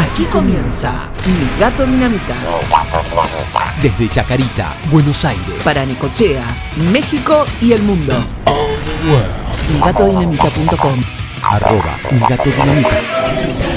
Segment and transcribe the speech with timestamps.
[0.00, 2.34] Aquí comienza Mi Gato Dinamita.
[3.82, 5.44] Desde Chacarita, Buenos Aires.
[5.62, 6.46] Para Necochea,
[6.90, 8.14] México y el mundo.
[9.74, 11.02] MiGatoDinamita.com
[11.42, 13.69] Arroba Mi Gato Dinamita.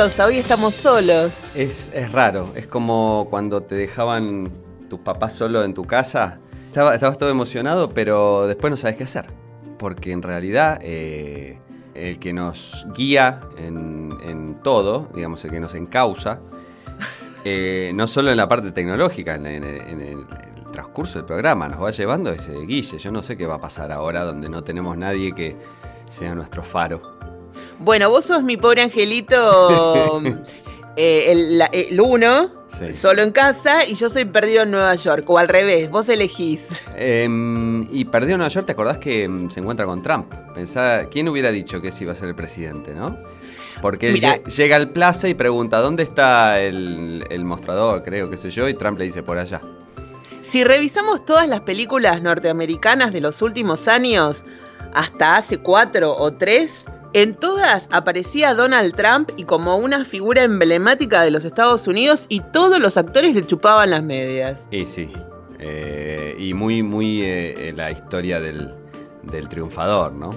[0.00, 1.30] Hoy estamos solos.
[1.54, 4.50] Es, es raro, es como cuando te dejaban
[4.88, 6.38] tus papás solo en tu casa.
[6.68, 9.26] Estaba, estabas todo emocionado, pero después no sabes qué hacer.
[9.78, 11.58] Porque en realidad eh,
[11.92, 16.40] el que nos guía en, en todo, digamos, el que nos encausa,
[17.44, 20.26] eh, no solo en la parte tecnológica, en, en- el
[20.72, 22.96] transcurso del programa, nos va llevando ese Guille.
[22.96, 25.56] Yo no sé qué va a pasar ahora donde no tenemos nadie que
[26.08, 27.19] sea nuestro faro.
[27.80, 30.20] Bueno, vos sos mi pobre angelito,
[30.96, 32.94] eh, el, la- el uno, Sí.
[32.94, 35.24] solo en casa, y yo soy perdido en Nueva York.
[35.28, 36.68] O al revés, vos elegís.
[36.96, 40.32] Em, y perdió Nueva York, ¿te acordás que em, se encuentra con Trump?
[40.54, 43.16] Pensá, ¿quién hubiera dicho que ese iba a ser el presidente, no?
[43.82, 44.36] Porque Mirá.
[44.38, 48.68] llega al plaza y pregunta, ¿dónde está el, el mostrador, creo, qué sé yo?
[48.68, 49.60] Y Trump le dice, por allá.
[50.42, 54.44] Si revisamos todas las películas norteamericanas de los últimos años,
[54.94, 61.22] hasta hace cuatro o tres, En todas aparecía Donald Trump y como una figura emblemática
[61.22, 64.64] de los Estados Unidos y todos los actores le chupaban las medias.
[64.70, 65.10] Y sí.
[65.58, 68.72] eh, y muy, muy eh, eh, la historia del,
[69.24, 70.30] del triunfador, ¿no?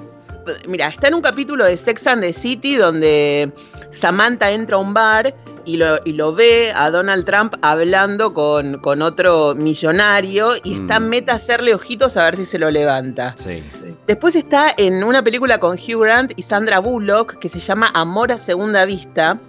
[0.67, 3.53] Mira, está en un capítulo de Sex and the City donde
[3.91, 5.33] Samantha entra a un bar
[5.65, 10.99] y lo, y lo ve a Donald Trump hablando con, con otro millonario y está
[10.99, 11.03] Mm.
[11.05, 13.33] meta a hacerle ojitos a ver si se lo levanta.
[13.37, 13.63] Sí.
[14.07, 18.31] Después está en una película con Hugh Grant y Sandra Bullock que se llama Amor
[18.31, 19.39] a Segunda Vista.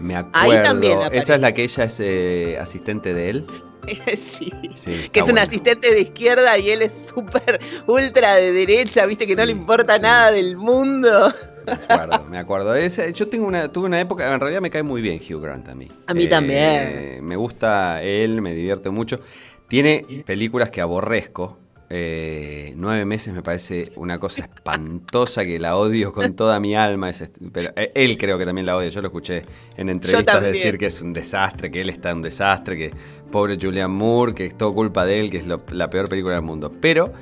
[0.00, 0.38] Me acuerdo.
[0.52, 1.18] Ahí también aparece.
[1.18, 3.46] Esa es la que ella es eh, asistente de él.
[4.16, 4.52] sí.
[4.76, 9.06] Sí, está Que es un asistente de izquierda y él es súper ultra de derecha,
[9.06, 10.02] viste que no le importa sí.
[10.02, 11.32] nada del mundo.
[11.66, 12.74] Me acuerdo, me acuerdo.
[12.74, 15.68] Ese- yo tengo una, tuve una época, en realidad me cae muy bien Hugh Grant
[15.68, 15.88] a mí.
[16.06, 17.24] A mí Eh, también.
[17.24, 19.20] Me gusta él, me divierte mucho.
[19.68, 21.58] Tiene películas que aborrezco.
[21.94, 27.10] Eh, nueve meses me parece una cosa espantosa que la odio con toda mi alma.
[27.10, 28.88] Es pero eh, él creo que también la odia.
[28.88, 29.42] Yo lo escuché
[29.76, 32.92] en entrevistas decir que es un desastre, que él está en un desastre, que
[33.30, 36.34] pobre Julian Moore, que es todo culpa de él, que es lo- la peor película
[36.34, 36.72] del mundo.
[36.80, 37.12] Pero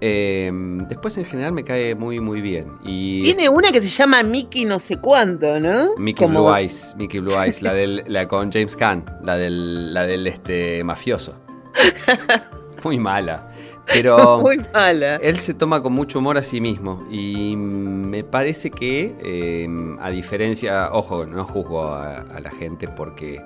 [0.00, 0.50] eh,
[0.88, 2.72] después en general me cae muy, muy bien.
[2.84, 5.96] Y Tiene una que se llama Mickey no sé cuánto, ¿no?
[5.98, 9.92] Mickey Como- Blue Eyes, Mickey Blue Eyes, la del, la con James Caan, la del,
[9.94, 11.34] la del este mafioso.
[12.84, 13.50] Muy mala.
[13.86, 15.16] Pero Muy mala.
[15.16, 17.06] él se toma con mucho humor a sí mismo.
[17.10, 19.68] Y me parece que, eh,
[20.00, 23.40] a diferencia, ojo, no juzgo a, a la gente porque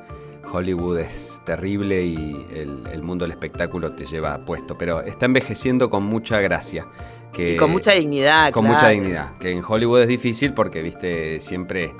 [0.53, 4.77] Hollywood es terrible y el, el mundo del espectáculo te lleva puesto.
[4.77, 6.87] Pero está envejeciendo con mucha gracia.
[7.33, 8.75] Que, Y con mucha dignidad, con claro.
[8.79, 9.39] mucha dignidad.
[9.39, 11.93] Que en Hollywood es difícil porque, viste, siempre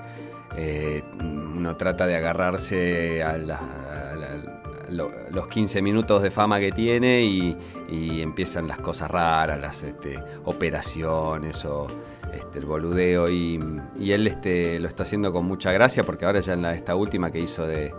[0.57, 4.27] eh, uno trata de agarrarse a, la- a la-
[4.89, 7.57] a lo- los 15 minutos de fama que tiene y,
[7.89, 11.87] y empiezan las cosas raras, las este, operaciones o
[12.35, 13.31] este, el boludeo.
[13.31, 13.59] Y,
[13.99, 16.95] y él este, lo está haciendo con mucha gracia porque ahora ya en la, esta
[16.95, 17.95] última que hizo de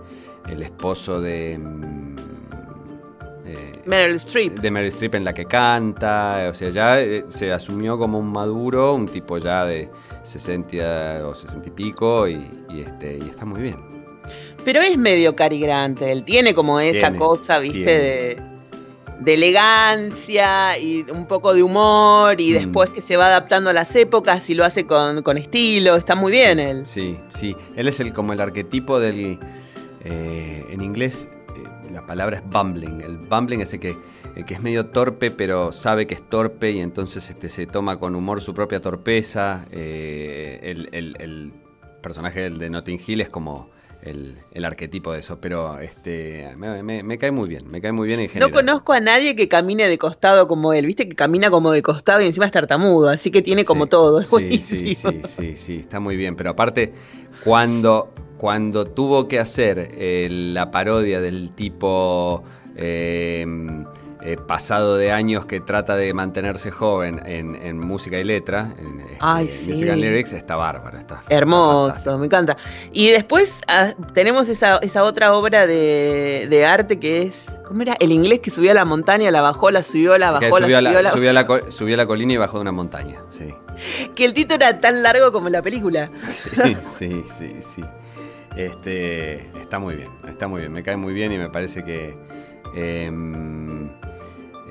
[0.49, 1.57] el esposo de...
[1.57, 2.15] mm,
[3.45, 4.59] eh, Meryl Streep.
[4.59, 8.31] de Meryl Streep en la que canta, o sea, ya eh, se asumió como un
[8.31, 9.89] maduro, un tipo ya de
[10.23, 12.35] 60 o 60 y pico, y,
[12.69, 13.77] y, este, y está muy bien.
[14.63, 18.41] Pero es medio Cary Grant, él tiene como esa Tiene, cosa, viste, de,
[19.19, 22.57] de elegancia y un poco de humor y Mm.
[22.57, 26.15] después que se va adaptando a las épocas y lo hace con, con estilo, está
[26.15, 26.83] muy bien él.
[26.87, 29.37] Sí, sí, él es el, como el arquetipo del,
[30.05, 33.95] eh, en inglés eh, la palabra es bumbling, el bumbling es el que,
[34.35, 37.99] el que es medio torpe pero sabe que es torpe y entonces este, se toma
[37.99, 41.53] con humor su propia torpeza, eh, el, el- el
[42.01, 43.71] personaje del de Notting Hill es como...
[44.05, 47.93] El, el arquetipo de eso, pero este me, me- me cae muy bien, me cae
[47.93, 48.51] muy bien en general.
[48.51, 51.81] No conozco a nadie que camine de costado como él, viste que camina como de
[51.81, 54.79] costado y encima es tartamudo, así que tiene como Sí, todo, es sí, buenísimo.
[54.89, 56.35] Sí, sí, sí, sí, está muy bien.
[56.35, 56.91] Pero aparte,
[57.45, 62.43] cuando, cuando tuvo que hacer eh, la parodia del tipo
[62.75, 63.45] eh,
[64.21, 68.99] eh, pasado de años que trata de mantenerse joven en, en música y letra, en
[68.99, 69.69] este, Ay, sí.
[69.69, 70.97] Music and Lyrics, está bárbaro.
[70.97, 72.17] Está, Hermoso, fantástico.
[72.17, 72.57] me encanta.
[72.91, 77.95] Y después ah, tenemos esa, esa otra obra de, de arte que es, ¿cómo era?
[78.01, 80.79] El inglés que subió a la montaña, la bajó, la subió, la bajó, la subió,
[80.79, 83.21] subió, la, la subió a la subió a la colina y bajó de una montaña.
[83.29, 83.53] Sí.
[84.15, 86.11] Que el título era tan largo como la película.
[86.25, 87.83] Sí, sí, sí, sí.
[88.55, 92.15] Este, está muy bien, está muy bien, me cae muy bien y me parece que
[92.75, 93.89] em,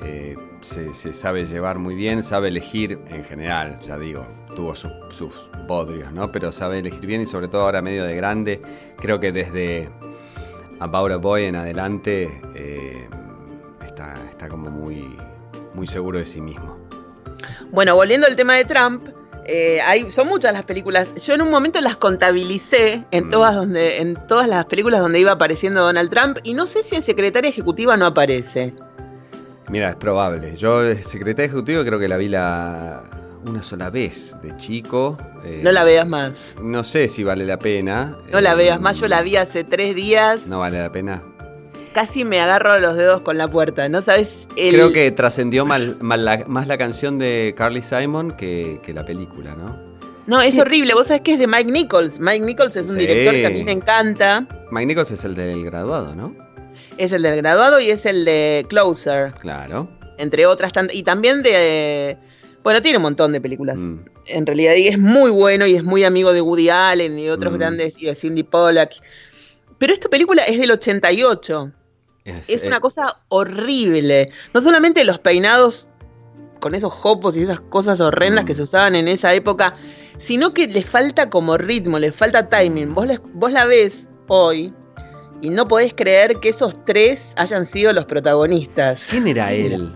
[0.01, 4.25] eh, se, sabe llevar muy bien, sabe elegir en general, ya digo,
[4.55, 5.33] tuvo sus, sus
[5.67, 6.31] bodrios, ¿no?
[6.31, 8.61] Pero sabe elegir bien y sobre todo ahora medio de grande,
[8.97, 9.89] creo que desde
[10.79, 13.07] About a Boy en adelante eh,
[13.85, 15.17] está, está como muy,
[15.73, 16.77] muy seguro de sí mismo.
[17.71, 19.09] Bueno, volviendo al tema de Trump,
[19.45, 21.13] eh, hay, son muchas las películas.
[21.15, 23.29] Yo en un momento las contabilicé en Mm.
[23.29, 26.95] todas donde, en todas las películas donde iba apareciendo Donald Trump, y no sé si
[26.95, 28.73] en Secretaria Ejecutiva no aparece.
[29.69, 30.55] Mira, es probable.
[30.57, 33.03] Yo, secretaria ejecutiva, creo que la vi la
[33.45, 35.17] una sola vez de chico.
[35.43, 36.55] eh, No la veas más.
[36.61, 38.17] No sé si vale la pena.
[38.31, 40.47] No la eh, veas más, yo la vi hace tres días.
[40.47, 41.21] No vale la pena.
[41.93, 43.87] Casi me agarro los dedos con la puerta.
[43.87, 44.73] No sabes el.
[44.73, 49.05] Creo que trascendió mal- mal la- más la canción de Carly Simon que, que la
[49.05, 49.77] película, ¿no?
[50.25, 50.93] No, es horrible.
[50.93, 52.19] Vos sabés que es de Mike Nichols.
[52.19, 52.99] Mike Nichols es un Sí.
[53.01, 54.47] director que a mí me encanta.
[54.71, 56.33] Mike Nichols es el del graduado, ¿no?
[56.97, 59.87] Es el del graduado y es el de Closer, Claro.
[60.17, 60.95] entre otras tantas.
[60.95, 62.17] Y también de.
[62.63, 63.81] Bueno, tiene un montón de películas.
[63.81, 63.99] Mm.
[64.27, 67.31] En realidad, y es muy bueno y es muy amigo de Woody Allen y de
[67.31, 67.57] otros Mm.
[67.57, 68.93] grandes, y de Cindy Pollack.
[69.77, 71.71] Pero esta película es del 88.
[72.25, 74.29] Es, Es eh, una cosa horrible.
[74.53, 75.87] No solamente los peinados
[76.59, 78.47] con esos jopos y esas cosas horrendas Mm.
[78.47, 79.75] que se usaban en esa época,
[80.17, 82.93] sino que le falta como ritmo, le falta timing.
[82.93, 84.73] Vos, la- vos la ves hoy
[85.41, 89.07] y no podés creer que esos tres hayan sido los protagonistas.
[89.09, 89.91] ¿Quién era él?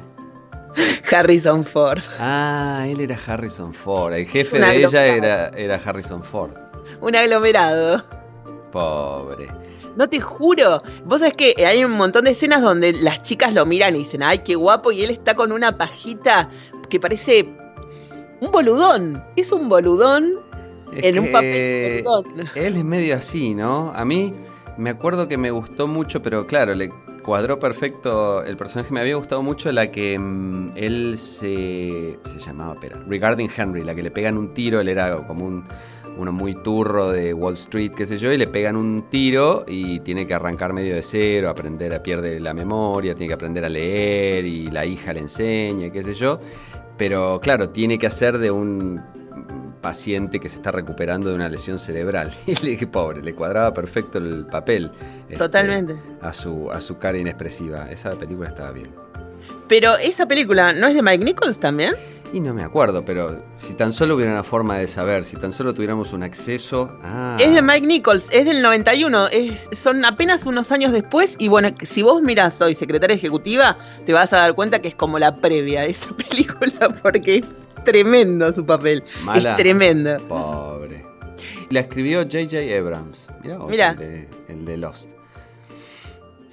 [1.11, 1.99] Harrison Ford.
[2.19, 4.13] Ah, él era Harrison Ford.
[4.13, 6.51] El jefe de ella era, era Harrison Ford.
[7.01, 8.03] Un aglomerado.
[8.71, 9.47] Pobre.
[9.97, 10.81] No te juro.
[11.05, 14.23] Vos sabés que hay un montón de escenas donde las chicas lo miran y dicen,
[14.23, 16.49] ay, qué guapo, y él está con una pajita
[16.89, 17.49] que parece
[18.39, 19.23] un boludón.
[19.35, 20.33] Es un boludón
[20.93, 22.47] Es en un papel boludón.
[22.55, 23.91] Él es medio así, ¿no?
[23.95, 24.33] A mí
[24.77, 26.91] me acuerdo que me gustó mucho, pero claro, le
[27.23, 28.43] cuadró perfecto.
[28.43, 32.19] El personaje me había gustado mucho la que mm, él se.
[32.23, 33.03] se llamaba, espera.
[33.07, 35.65] Regarding Henry, la que le pegan un tiro, él era como un.
[36.17, 39.99] Uno muy turro de Wall Street, qué sé yo, y le pegan un tiro y
[39.99, 43.69] tiene que arrancar medio de cero, aprender a pierde la memoria, tiene que aprender a
[43.69, 46.39] leer y la hija le enseña, qué sé yo.
[46.97, 49.01] Pero claro, tiene que hacer de un
[49.81, 52.31] paciente que se está recuperando de una lesión cerebral.
[52.47, 54.91] Y le que pobre, le cuadraba perfecto el papel.
[55.23, 55.95] este, Totalmente.
[56.21, 57.89] A su, a su cara inexpresiva.
[57.91, 58.89] Esa película estaba bien.
[59.67, 61.93] Pero esa película, ¿no es de Mike Nichols también?
[62.33, 65.53] Y no me acuerdo, pero si tan solo hubiera una forma de saber, si tan
[65.53, 67.37] solo tuviéramos un acceso a...
[67.39, 71.69] Es de Mike Nichols, es del 91, es, son apenas unos años después y bueno,
[71.83, 75.37] si vos mirás Soy Secretaria Ejecutiva, te vas a dar cuenta que es como la
[75.37, 77.43] previa de esa película porque es
[77.85, 79.51] tremendo su papel, Mala.
[79.51, 80.17] es tremendo.
[80.27, 81.05] Pobre.
[81.69, 82.57] La escribió J.J.
[82.77, 83.27] Abrams.
[83.41, 83.89] Mirá vos, Mirá.
[83.91, 85.09] El, de, el de Lost.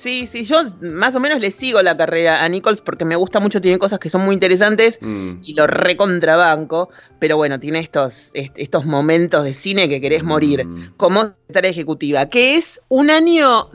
[0.04, 3.40] Sí, sí, yo más o menos le sigo la carrera a Nichols porque me gusta
[3.40, 5.36] mucho, tiene cosas que son muy interesantes Mm.
[5.42, 10.66] y lo recontrabanco, pero bueno, tiene estos, est- estos momentos de cine que querés morir,
[10.66, 10.92] Mm.
[10.98, 13.70] como secretaria ejecutiva, que es un año,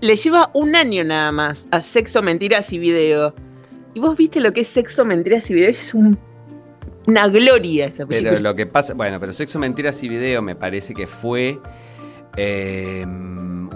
[0.00, 3.34] le lleva un año nada más a Sexo, Mentiras y Video.
[3.92, 6.18] Y vos viste lo que es Sexo, Mentiras y Video, es un-
[7.06, 8.30] una gloria esa película.
[8.30, 11.58] Pero lo que pasa, bueno, pero Sexo, Mentiras y Video me parece que fue
[12.36, 13.04] eh,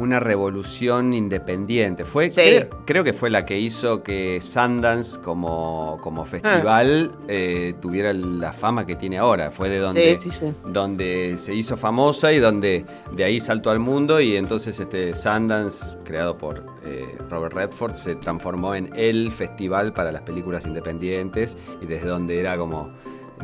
[0.02, 2.04] una revolución independiente.
[2.04, 2.40] Fue, Sí.
[2.40, 8.52] creo, creo que fue la que hizo que Sundance como, como festival eh, tuviera la
[8.52, 9.50] fama que tiene ahora.
[9.50, 10.54] Fue de donde, Sí, sí, sí.
[10.66, 15.94] donde se hizo famosa y donde de ahí saltó al mundo y entonces este Sundance,
[16.04, 21.86] creado por eh, Robert Redford, se transformó en el festival para las películas independientes y
[21.86, 22.90] desde donde era como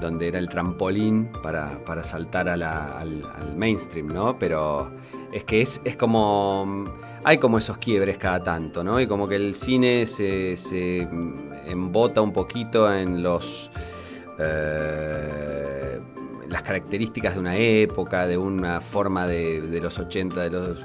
[0.00, 4.38] donde era el trampolín para, para saltar a la- al, al mainstream, ¿no?
[4.38, 4.92] Pero
[5.32, 6.84] es que es, es como...
[7.24, 9.00] Hay como esos quiebres cada tanto, ¿no?
[9.00, 11.06] Y como que el cine se, se
[11.66, 13.70] embota un poquito en los...
[14.38, 16.00] eh,
[16.48, 20.78] las características de una época, de una forma de, de los 80, de los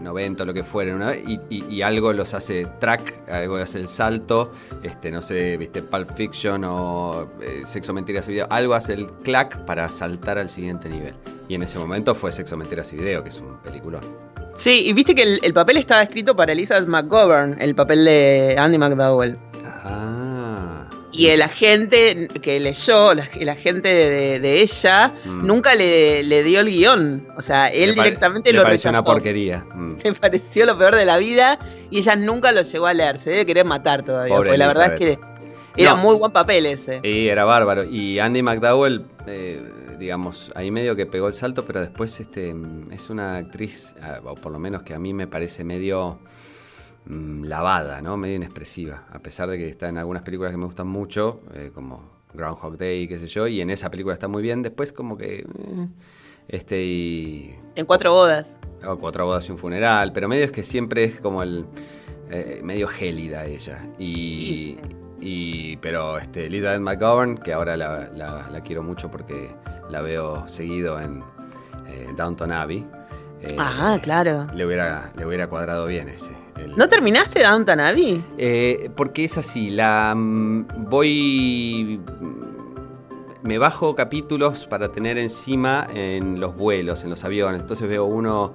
[0.00, 1.12] 90, lo que fuera, ¿no?
[1.14, 5.82] y, y- y algo los hace track, algo hace el salto, este, no sé, viste,
[5.82, 10.48] Pulp Fiction o eh, Sexo, Mentiras y Video, algo hace el clack para saltar al
[10.48, 11.14] siguiente nivel.
[11.48, 14.02] Y en ese momento fue Sexo, Mentiras y Video, que es un peliculón.
[14.54, 18.56] Sí, y viste que el, el papel estaba escrito para Elizabeth McGovern, el papel de
[18.58, 19.36] Andy McDowell.
[19.64, 20.21] Ah.
[21.12, 25.46] Y el agente que leyó, la- el agente de, de- ella, Mm.
[25.46, 27.28] nunca le, le dio el guion.
[27.36, 29.02] O sea, él Le directamente le lo pareció rechazó.
[29.08, 29.64] una porquería.
[29.74, 29.96] Mm.
[30.04, 31.58] Le pareció lo peor de la vida
[31.90, 33.18] y ella nunca lo llegó a leer.
[33.20, 34.34] Se debe querer matar todavía.
[34.34, 35.18] Pobre porque la verdad es que
[35.76, 35.96] era No.
[35.98, 37.00] muy buen papel ese.
[37.02, 37.84] Y era bárbaro.
[37.84, 39.62] Y Andy McDowell, eh,
[39.98, 42.54] digamos, ahí medio que pegó el salto, pero después este,
[42.90, 46.18] es una actriz, ah, o por lo menos que a mí me parece medio
[47.06, 48.16] mm, lavada, ¿no?
[48.16, 49.04] Medio inexpresiva.
[49.10, 52.76] A pesar de que está en algunas películas que me gustan mucho, eh, como Groundhog
[52.78, 54.62] Day, qué sé yo, y en esa película está muy bien.
[54.62, 55.40] Después como que...
[55.40, 55.86] eh,
[56.48, 57.54] este y...
[57.76, 58.58] En cuatro bodas.
[58.86, 61.64] o Cuatro bodas y un funeral, pero medio es que siempre es como el...
[62.30, 63.78] eh, medio gélida ella.
[63.98, 64.46] Y...
[64.46, 64.78] Sí.
[65.20, 69.50] y pero este, Elizabeth McGovern, que ahora la, la- la quiero mucho porque
[69.90, 71.22] la veo seguido en
[71.88, 72.84] eh, Downton Abbey.
[73.42, 74.46] eh, Ah, claro.
[74.54, 76.32] Le hubiera, le hubiera cuadrado bien ese.
[76.56, 78.24] El- ¿No terminaste Downton Abbey?
[78.38, 86.38] eh, porque es así, la mm, voy mm, me bajo capítulos para tener encima en
[86.40, 87.60] los vuelos, en los aviones.
[87.62, 88.54] Entonces veo uno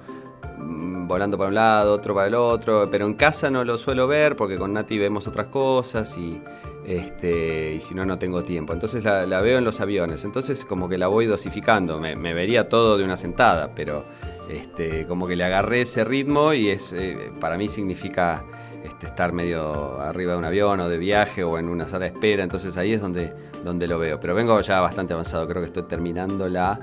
[0.58, 4.06] mm, volando para un lado, otro para el otro, pero en casa no lo suelo
[4.06, 6.40] ver porque con Nati vemos otras cosas y
[6.86, 8.72] este y si no no tengo tiempo.
[8.72, 10.24] Entonces la, la veo en los aviones.
[10.24, 12.00] Entonces como que la voy dosificando.
[12.00, 14.04] Me, me vería todo de una sentada, pero
[14.48, 18.42] este, como que le agarré ese ritmo y es eh, para mí significa
[18.84, 22.12] este, estar medio arriba de un avión o de viaje o en una sala de
[22.12, 23.32] espera, entonces ahí es donde,
[23.64, 24.18] donde lo veo.
[24.20, 26.78] Pero vengo ya bastante avanzado, creo que estoy terminando la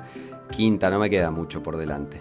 [0.51, 2.19] quinta, no me queda mucho por delante.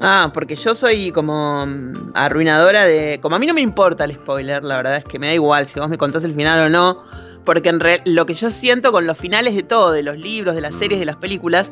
[0.00, 3.18] Ah, porque yo soy como mm, arruinadora de...
[3.22, 5.68] Como a mí no me importa el spoiler, la verdad es que me da igual
[5.68, 7.04] si vos me contás el final o no,
[7.44, 10.54] porque en re- lo que yo siento con los finales de todo, de los libros,
[10.56, 10.78] de las Mm.
[10.78, 11.70] series, de las películas,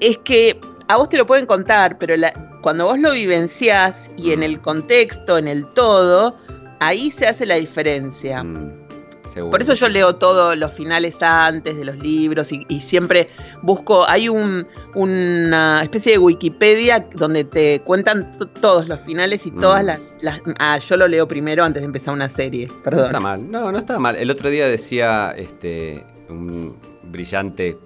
[0.00, 4.32] es que a vos te lo pueden contar, pero la- cuando vos lo vivenciás y
[4.32, 6.36] en el contexto, en el todo,
[6.80, 8.42] ahí se hace la diferencia.
[8.42, 8.86] Mm,
[9.32, 13.28] Seguro Por eso yo leo todos los finales antes de los libros y, y siempre
[13.60, 19.50] busco, hay un, una especie de Wikipedia donde te cuentan to- todos los finales y
[19.50, 19.86] todas Mm.
[19.86, 20.40] las, las...
[20.58, 23.78] Ah, yo lo leo primero antes de empezar una serie, No está mal, no, no
[23.78, 24.16] está mal.
[24.16, 27.76] El otro día decía este, un brillante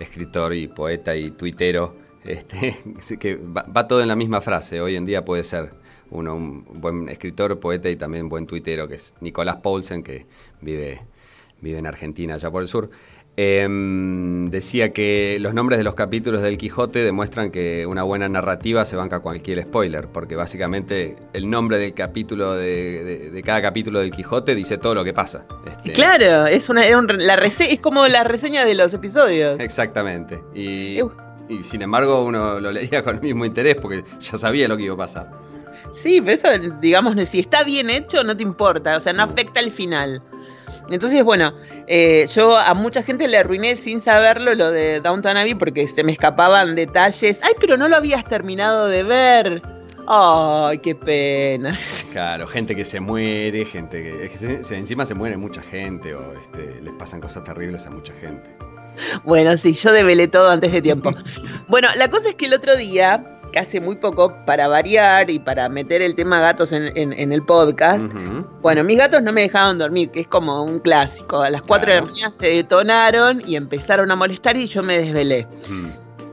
[0.00, 2.76] escritor y poeta y tuitero este,
[3.18, 4.80] que va, va todo en la misma frase.
[4.80, 5.70] Hoy en día puede ser
[6.10, 10.26] uno un buen escritor, poeta y también buen tuitero, que es Nicolás Paulsen, que
[10.60, 11.00] vive,
[11.60, 12.90] vive en Argentina, allá por el sur.
[13.36, 18.84] Em, decía que los nombres de los capítulos del Quijote demuestran que una buena narrativa
[18.84, 24.00] se banca cualquier spoiler, porque básicamente el nombre del capítulo de, de- de cada capítulo
[24.00, 25.46] del Quijote dice todo lo que pasa.
[25.66, 29.58] Este, Claro, es una, era un- la rese- es como la reseña de los episodios.
[29.60, 30.40] Exactamente.
[30.54, 30.98] Y.
[31.50, 34.84] y sin embargo uno lo leía con el mismo interés porque ya sabía lo que
[34.84, 35.30] iba a pasar.
[35.92, 36.48] Sí, pero eso,
[36.80, 40.22] digamos, si está bien hecho, no te importa, o sea, no afecta el final.
[40.88, 41.52] Entonces, bueno,
[41.86, 46.02] eh, yo a mucha gente le arruiné sin saberlo lo de Downton Abbey porque se
[46.04, 47.38] me escapaban detalles.
[47.42, 49.62] Ay, pero no lo habías terminado de ver.
[50.08, 51.78] Ay, qué pena.
[52.12, 55.62] Claro, gente que se muere, gente que, es que se- se- encima se muere mucha
[55.62, 58.50] gente o este, les pasan cosas terribles a mucha gente.
[59.24, 61.12] Bueno, sí, yo develé todo antes de tiempo.
[61.68, 65.38] Bueno, la cosa es que el otro día, que hace muy poco, para variar y
[65.38, 68.04] para meter el tema gatos en, en- en el podcast.
[68.62, 71.40] Bueno, mis gatos no me dejaban dormir, que es como un clásico.
[71.40, 74.98] A las 4 de la mañana se detonaron y empezaron a molestar y yo me
[74.98, 75.46] desvelé.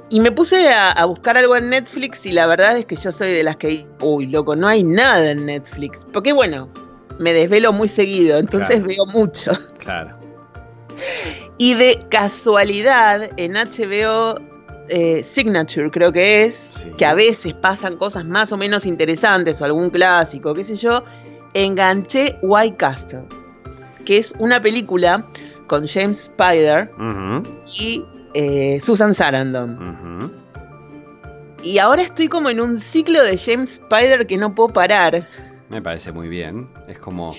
[0.10, 3.12] Y me puse a, a buscar algo en Netflix y la verdad es que yo
[3.12, 6.00] soy de las que, uy, loco, no hay nada en Netflix.
[6.14, 6.70] Porque bueno,
[7.20, 8.88] me desvelo muy seguido, entonces Claro.
[8.88, 9.52] veo mucho.
[9.80, 10.17] Claro.
[11.58, 14.40] Y de casualidad, en HBO
[14.90, 16.92] eh, Signature creo que es, Sí.
[16.98, 21.04] que a veces pasan cosas más o menos interesantes o algún clásico, qué sé yo,
[21.54, 23.24] enganché White Castle,
[24.06, 25.26] que es una película
[25.68, 26.90] con James Spider
[27.78, 30.32] y eh, Susan Sarandon.
[31.64, 35.28] Y ahora estoy como en un ciclo de James Spider que no puedo parar.
[35.70, 36.70] Me parece muy bien.
[36.88, 37.36] Es como.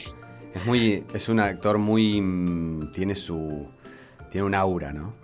[0.59, 1.05] Es muy.
[1.15, 2.21] Es un actor muy.
[2.21, 3.69] mm, Tiene su.
[4.31, 5.15] Tiene un aura, ¿no?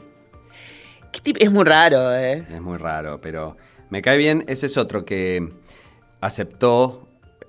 [1.12, 2.44] ¿Qué tip- Es muy raro, ¿eh?
[2.50, 3.56] Es muy raro, pero
[3.90, 4.44] me cae bien.
[4.48, 5.48] Ese es otro que
[6.20, 7.06] aceptó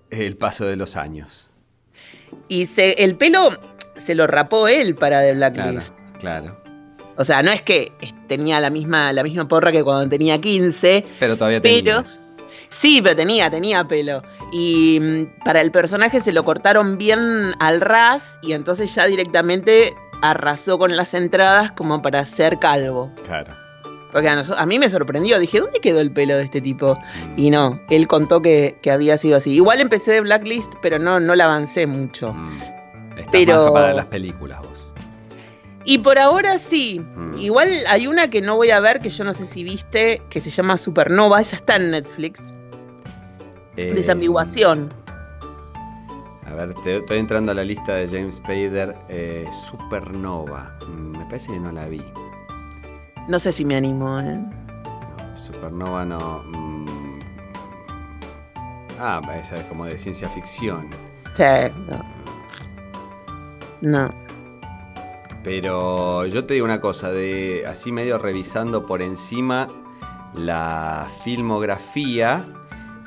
[0.09, 1.49] el paso de los años.
[2.47, 3.57] Y se, el pelo
[3.95, 5.97] se lo rapó él para The Claro, Blacklist.
[6.19, 6.61] claro.
[7.17, 7.93] O sea, no es que
[8.27, 12.03] tenía la misma, la misma porra que cuando tenía 15, Pero todavía pero...
[12.03, 12.19] tenía.
[12.77, 14.21] Sí, pero tenía, tenía pelo.
[14.51, 19.93] Y mm, para el personaje se lo cortaron bien al ras y entonces ya directamente
[20.21, 23.11] arrasó con las entradas como para ser calvo.
[23.25, 23.53] Claro.
[24.11, 26.95] Porque a, a mí me sorprendió, dije, ¿dónde quedó el pelo de este tipo?
[27.35, 29.51] Mm, Y no, él contó que, que había sido así.
[29.51, 32.33] Igual empecé de Blacklist, pero no, no la avancé mucho.
[32.33, 32.61] mm.
[33.17, 34.85] Estás Pero- para las películas vos.
[35.87, 36.99] Y por ahora sí.
[37.15, 37.37] Mm.
[37.37, 40.41] Igual hay una que no voy a ver, que yo no sé si viste, que
[40.41, 41.39] se llama Supernova.
[41.39, 42.41] Esa está en Netflix.
[43.77, 44.93] Eh, Desambiguación.
[46.47, 48.95] A ver, te- estoy entrando a la lista de James Spader.
[49.09, 50.77] eh, Supernova.
[50.87, 52.03] Mm, me parece que no la vi.
[53.27, 54.37] No sé si me animo, ¿eh?
[54.37, 56.43] No, Supernova no.
[56.43, 57.19] mm.
[58.99, 60.87] Ah, esa es como de ciencia ficción.
[61.87, 62.05] No.
[63.81, 64.09] No.
[65.43, 69.67] Pero yo te digo una cosa, de así medio revisando por encima
[70.33, 72.45] la filmografía,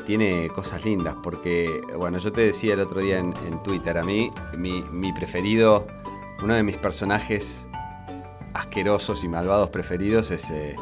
[0.08, 4.32] tiene cosas lindas, porque, bueno, yo te decía el otro día en, Twitter, a mí,
[4.56, 5.86] mi, mi preferido,
[6.42, 7.68] uno de mis personajes
[8.54, 10.74] asquerosos y malvados preferidos es eh,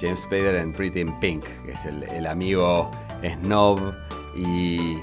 [0.00, 2.92] James Spader en Pretty in Pink, que es el, el amigo
[3.40, 3.92] snob
[4.36, 4.98] y,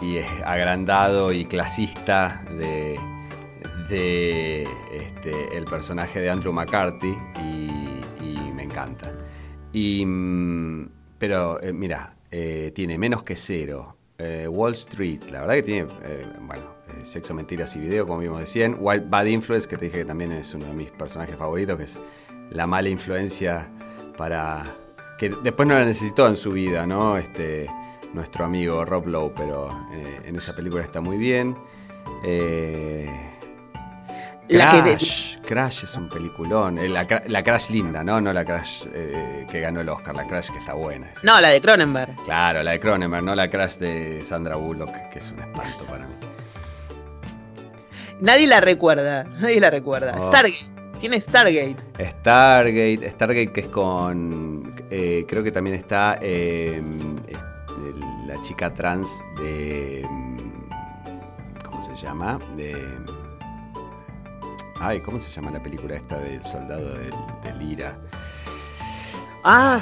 [0.00, 3.00] y es agrandado y clasista de,
[3.88, 9.10] de este, el personaje de Andrew McCarthy y, y me encanta.
[9.72, 13.96] Y, mm, pero eh, mira, eh, tiene menos que cero.
[14.18, 16.62] eh, Wall Street, la verdad que tiene, eh, bueno,
[17.04, 18.76] Sexo, Mentiras y Video, como vimos decían.
[18.80, 21.84] Wild Bad Influence, que te dije que también es uno de mis personajes favoritos, que
[21.84, 21.98] es
[22.50, 23.68] la mala influencia
[24.16, 24.64] para...
[25.18, 27.16] que después no la necesitó en su vida, ¿no?
[27.16, 27.68] Este,
[28.12, 29.70] nuestro amigo Rob Lowe, pero
[30.24, 31.56] en esa película está muy bien.
[34.56, 36.78] La que te- Crash, Crash es un peliculón.
[36.78, 38.20] Eh, La, la Crash linda, ¿no?
[38.20, 41.10] No la Crash eh, que ganó el Oscar, la Crash que está buena.
[41.10, 41.20] esa.
[41.22, 42.14] No, la de Cronenberg.
[42.24, 46.06] Claro, la de Cronenberg, no la Crash de Sandra Bullock, que es un espanto para
[46.06, 46.14] mí.
[48.20, 49.24] Nadie la recuerda.
[49.38, 50.14] Nadie la recuerda.
[50.18, 50.24] Oh.
[50.26, 50.72] Stargate.
[50.98, 51.76] Tiene Stargate.
[52.00, 54.74] Stargate, Stargate que es con.
[54.90, 56.82] eh, creo que también está eh,
[57.28, 59.08] este, la chica trans
[59.38, 60.04] de.
[61.64, 62.40] ¿Cómo se llama?
[62.56, 62.74] De.
[64.80, 67.12] Ay, ¿cómo se llama la película esta del soldado del,
[67.42, 67.98] del Ira?
[69.44, 69.80] Ah,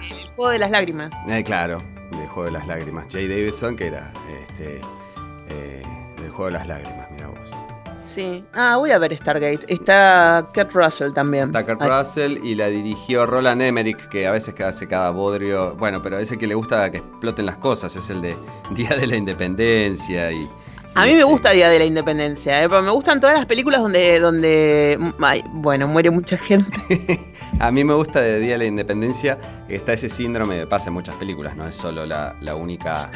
[0.00, 1.12] sí, el juego de las lágrimas.
[1.28, 1.78] Eh, claro,
[2.10, 3.06] del juego de las lágrimas.
[3.10, 4.80] Jay Davidson, que era este,
[5.48, 5.82] eh,
[6.20, 7.50] del juego de las lágrimas, mira vos.
[8.06, 8.44] Sí.
[8.54, 9.60] Ah, voy a ver Stargate.
[9.68, 11.52] Está Kurt Russell también.
[11.52, 15.76] Tucker Ay, Russell y la dirigió Roland Emmerich, que a veces hace cada bodrio.
[15.76, 18.34] Bueno, pero ese que le gusta que exploten las cosas, es el de
[18.72, 20.48] Día de la Independencia y.
[20.94, 22.68] A mí me este- gusta Día de la Independencia, ¿eh?
[22.68, 26.76] pero me gustan todas las películas donde, donde ay, bueno, muere mucha gente.
[27.60, 31.14] A mí me gusta de Día de la Independencia está ese síndrome, pasa en muchas
[31.16, 33.10] películas, no es solo la, la única,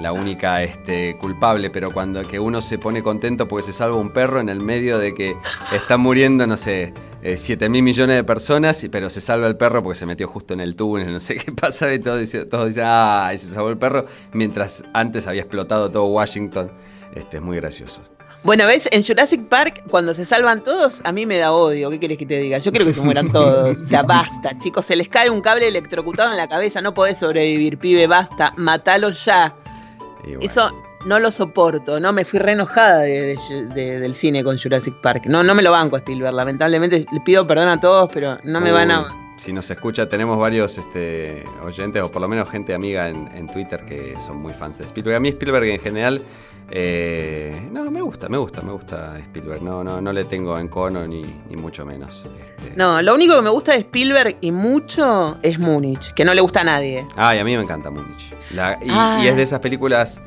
[0.00, 4.10] la única este, culpable, pero cuando que uno se pone contento porque se salva un
[4.10, 5.36] perro en el medio de que
[5.72, 6.92] están muriendo, no sé,
[7.36, 10.60] 7 mil millones de personas, pero se salva el perro porque se metió justo en
[10.60, 13.68] el túnel, no sé qué pasa, y todos dicen, todos dicen ah, y se salvó
[13.68, 16.70] el perro, mientras antes había explotado todo Washington.
[17.14, 18.02] Este, es muy gracioso.
[18.42, 18.88] Bueno, ¿ves?
[18.90, 21.90] En Jurassic Park, cuando se salvan todos, a mí me da odio.
[21.90, 22.56] ¿Qué quieres que te diga?
[22.58, 23.78] Yo quiero que se mueran todos.
[23.78, 24.86] O sea, basta, chicos.
[24.86, 26.80] Se les cae un cable electrocutado en la cabeza.
[26.80, 28.06] No podés sobrevivir, pibe.
[28.06, 28.54] Basta.
[28.56, 29.54] Matalo ya.
[30.22, 30.38] Bueno.
[30.40, 30.70] Eso
[31.04, 32.00] no lo soporto.
[32.00, 35.24] No, me fui re enojada de- de- de- del cine con Jurassic Park.
[35.26, 36.32] No, no me lo banco a Spielberg.
[36.34, 39.19] Lamentablemente, le pido perdón a todos, pero no me van a.
[39.40, 43.46] Si nos escucha, tenemos varios este, oyentes, o por lo menos gente amiga en, en
[43.46, 45.16] Twitter que son muy fans de Spielberg.
[45.16, 46.20] A mí Spielberg en general,
[46.70, 49.62] eh, no, me gusta, me gusta, me gusta Spielberg.
[49.62, 52.22] No, no, no le tengo encono ni, ni mucho menos.
[52.58, 52.76] Este.
[52.76, 56.42] No, lo único que me gusta de Spielberg y mucho es Múnich, que no le
[56.42, 57.06] gusta a nadie.
[57.16, 58.34] Ay, a mí me encanta Múnich.
[58.52, 59.20] La- y, Ah.
[59.22, 60.20] y es de esas películas,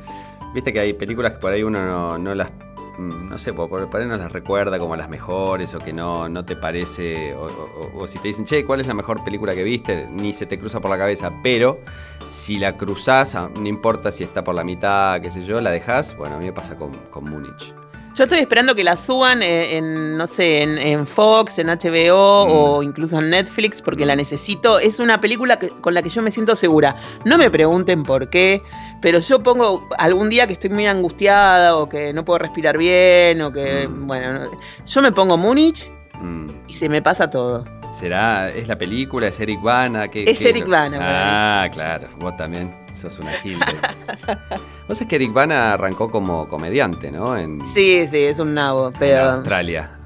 [0.52, 2.50] viste que hay películas que por ahí uno no, no las,
[2.98, 6.44] no sé, por, por ahí no las recuerda como las mejores o que no, no
[6.44, 9.62] te parece, o, o- o si te dicen, che, ¿cuál es la mejor película que
[9.64, 10.06] viste?
[10.10, 11.80] Ni se te cruza por la cabeza, pero
[12.24, 15.70] si la cruzás, ah, no importa si está por la mitad, qué sé yo, la
[15.70, 17.74] dejás, bueno, a mí me pasa con, con Múnich.
[18.16, 22.46] Yo estoy esperando que la suban eh, en, no sé, en, en Fox, en HBO
[22.46, 22.50] Mm.
[22.52, 24.78] o incluso en Netflix porque la necesito.
[24.78, 26.94] Es una película que- con la que yo me siento segura.
[27.24, 28.62] No me pregunten por qué,
[29.04, 33.42] pero yo pongo algún día que estoy muy angustiada o que no puedo respirar bien
[33.42, 34.06] o que, Mm.
[34.06, 34.50] bueno, no-
[34.86, 36.48] yo me pongo Múnich Mm.
[36.68, 37.66] y se me pasa todo.
[37.92, 40.08] ¿Será, es la película, es Eric Bana?
[40.08, 43.58] ¿Qué- Es qué Eric Bana, Ah, claro, vos también sos una gil.
[44.88, 47.36] Vos es que Eric Bana arrancó como comediante, ¿no?
[47.36, 49.30] En, Sí, sí, es un nabo, en pero...
[49.32, 49.98] Australia.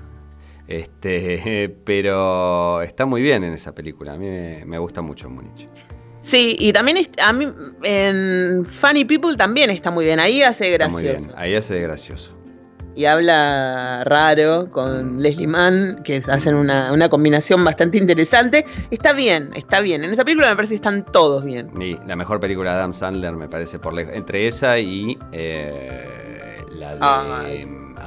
[0.67, 4.15] Este, pero está muy bien en esa película.
[4.15, 5.69] A mí me, me gusta mucho Múnich.
[6.29, 7.49] Sí, y también a mí
[7.85, 10.21] en Funny People también está muy bien.
[10.21, 11.27] Ahí hace muy gracioso.
[11.29, 11.39] bien.
[11.39, 12.35] Ahí hace gracioso.
[12.95, 18.67] y habla raro con Leslie Mann, que hacen una, una combinación bastante interesante.
[18.91, 20.05] Está bien, está bien.
[20.05, 21.71] En esa película me parece que están todos bien.
[21.81, 24.13] Y la mejor película de Adam Sandler me parece por lejos.
[24.15, 27.45] Entre esa y eh, la de Ah,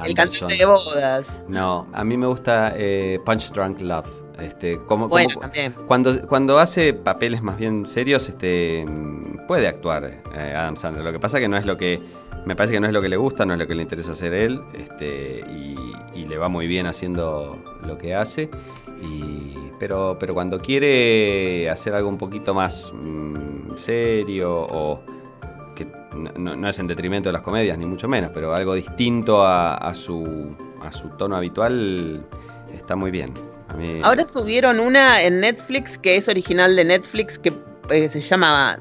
[0.04, 1.26] El cantante de bodas.
[1.48, 4.21] No, a mí me gusta eh, Punch Drunk Love.
[4.42, 5.74] Este, como, Bueno, como- también.
[5.86, 8.84] Cuando, cuando hace papeles más bien serios, este,
[9.46, 11.04] puede actuar eh, Adam Sandler.
[11.04, 12.00] Lo que pasa que no es lo que.
[12.44, 14.12] Me parece que no es lo que le gusta, no es lo que le interesa
[14.12, 14.60] hacer él.
[14.74, 15.76] Este, y,
[16.14, 18.50] y le va muy bien haciendo lo que hace.
[19.00, 25.00] Y, pero, pero cuando quiere hacer algo un poquito más mm, serio o
[25.74, 28.74] que no, no- no es en detrimento de las comedias, ni mucho menos, pero algo
[28.74, 32.24] distinto a, a su, a su tono habitual,
[32.72, 33.32] está muy bien.
[33.72, 37.52] A mí- Ahora subieron una en Netflix que es original de Netflix que
[37.90, 38.78] eh, se llama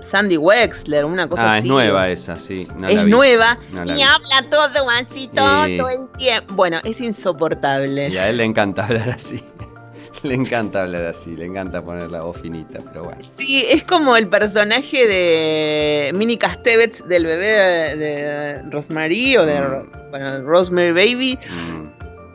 [0.00, 1.66] Sandy Wexler, una cosa ah, así.
[1.66, 2.68] es nueva esa, sí.
[2.76, 4.02] no es nueva No y vi.
[4.02, 6.54] habla todo así todo, Y- todo el tiempo.
[6.54, 8.08] Bueno, es insoportable.
[8.08, 9.42] Y a él le encanta hablar así.
[10.22, 13.18] le encanta hablar así, le encanta poner la voz finita, pero bueno.
[13.22, 19.60] Sí, es como el personaje de Minnie Castevets del bebé de, de Rosemary o de
[19.60, 21.38] Ro- bueno, Rosemary Baby.
[21.50, 21.86] Mm,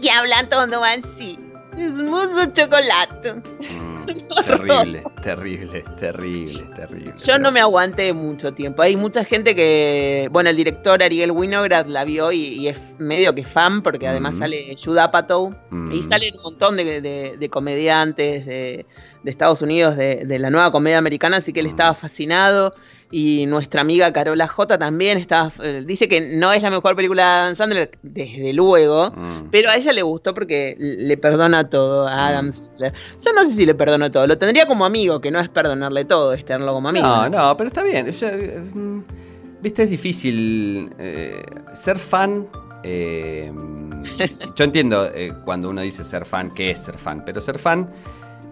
[0.01, 1.37] Y hablan todo así.
[1.79, 3.33] Es mucho chocolate.
[3.35, 4.05] mm,
[4.45, 7.13] terrible, terrible, terrible, terrible.
[7.25, 8.81] Yo no me aguanté mucho tiempo.
[8.81, 13.33] Hay mucha gente que, bueno, el director Ariel Winograd la vio y, y es medio
[13.35, 14.39] que fan porque además Mm.
[14.39, 15.91] sale Judd Apatow Mm.
[15.93, 18.85] y salen un montón de, de- de comediantes de,
[19.23, 21.71] de Estados Unidos, de, de la nueva comedia americana, así que él Mm.
[21.71, 22.73] estaba fascinado.
[23.11, 27.23] Y nuestra amiga Carola J también estaba, eh, dice que no es la mejor película
[27.23, 29.49] de Adam Sandler, desde luego, Mm.
[29.49, 32.51] pero a ella le gustó porque le perdona todo a Adam Mm.
[32.51, 32.93] Sandler.
[33.25, 36.05] Yo no sé si le perdono todo, lo tendría como amigo, que no es perdonarle
[36.05, 37.07] todo, es tenerlo como amigo.
[37.07, 38.11] No, no, pero está bien.
[38.11, 38.27] Yo,
[38.73, 38.99] mm,
[39.61, 41.43] Viste, es difícil eh,
[41.73, 42.47] ser fan.
[42.83, 43.51] eh,
[44.55, 47.89] yo entiendo eh, cuando uno dice ser fan, qué es ser fan, pero ser fan,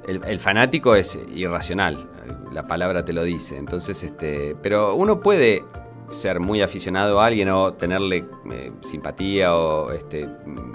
[0.07, 2.07] el, el fanático es irracional.
[2.51, 3.57] La palabra te lo dice.
[3.57, 5.63] Entonces, este, pero uno puede
[6.11, 10.71] ser muy aficionado a alguien o tenerle eh, simpatía o este, mm,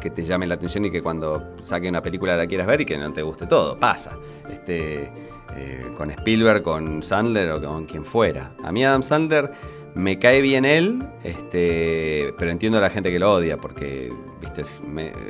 [0.00, 2.86] que te llame la atención y que cuando saque una película la quieras ver y
[2.86, 3.78] que no te guste todo.
[3.78, 4.16] Pasa.
[4.48, 5.12] Este,
[5.56, 8.52] eh, con Spielberg, con Sandler o con quien fuera.
[8.62, 9.50] A mí Adam Sandler
[9.94, 14.62] me cae bien él, este, pero entiendo a la gente que lo odia porque viste,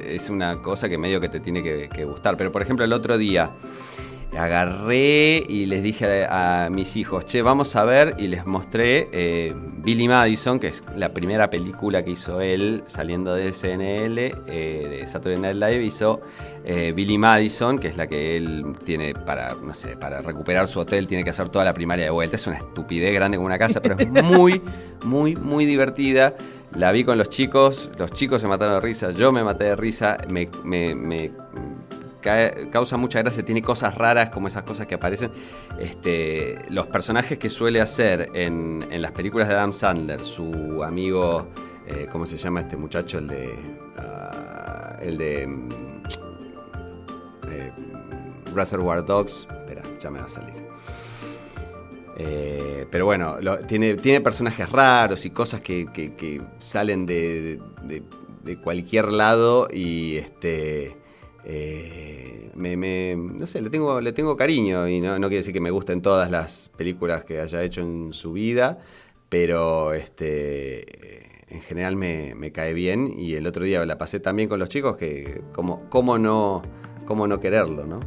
[0.07, 2.37] es, una cosa que medio que te tiene que gustar.
[2.37, 3.51] Pero por ejemplo el otro día
[4.37, 9.55] agarré y les dije a, mis hijos, che, vamos a ver y les mostré eh,
[9.57, 15.07] Billy Madison, que es la primera película que hizo él saliendo de SNL, eh, de
[15.07, 16.21] Saturday Night Live, hizo
[16.65, 20.81] eh, Billy Madison, que es la que él tiene para, no sé, para recuperar su
[20.81, 22.37] hotel, tiene que hacer toda la primaria de vuelta.
[22.37, 24.61] Es una estupidez grande como una casa, pero es muy,
[25.05, 26.35] muy, muy divertida.
[26.77, 29.77] La vi con los chicos, los chicos se mataron de risa, yo me maté de
[29.77, 30.51] risa, me
[32.21, 35.31] causa mucha gracia, tiene cosas raras como esas cosas que aparecen.
[35.79, 41.49] Este, los personajes que suele hacer en, las películas de Adam Sandler, su amigo,
[41.87, 43.19] eh, ¿cómo se llama este muchacho?
[43.19, 43.55] El de...
[43.99, 45.47] ah, el de...
[45.47, 45.69] mm,
[47.51, 47.73] eh,
[48.55, 49.47] Reservoir Dogs.
[49.51, 50.55] Espera, ya me va a salir.
[52.21, 53.37] Eh, pero bueno,
[53.69, 58.03] tiene, tiene personajes raros y cosas que salen de, de-
[58.43, 60.97] de cualquier lado y este
[61.49, 65.53] eh, me, me- no sé, le tengo, le tengo cariño y no, no quiere decir
[65.55, 68.79] que me gusten todas las películas que haya hecho en su vida,
[69.29, 74.37] pero este en general me, me cae bien y el otro día la pasé tan
[74.37, 76.63] bien con los chicos que como, cómo no,
[77.07, 78.01] cómo no quererlo, ¿no?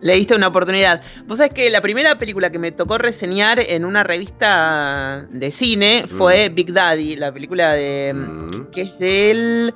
[0.00, 1.00] Le diste una oportunidad.
[1.26, 6.04] Vos sabés que la primera película que me tocó reseñar en una revista de cine
[6.08, 6.54] fue Mm.
[6.54, 8.70] Big Daddy, la película de Mm.
[8.72, 9.72] que es del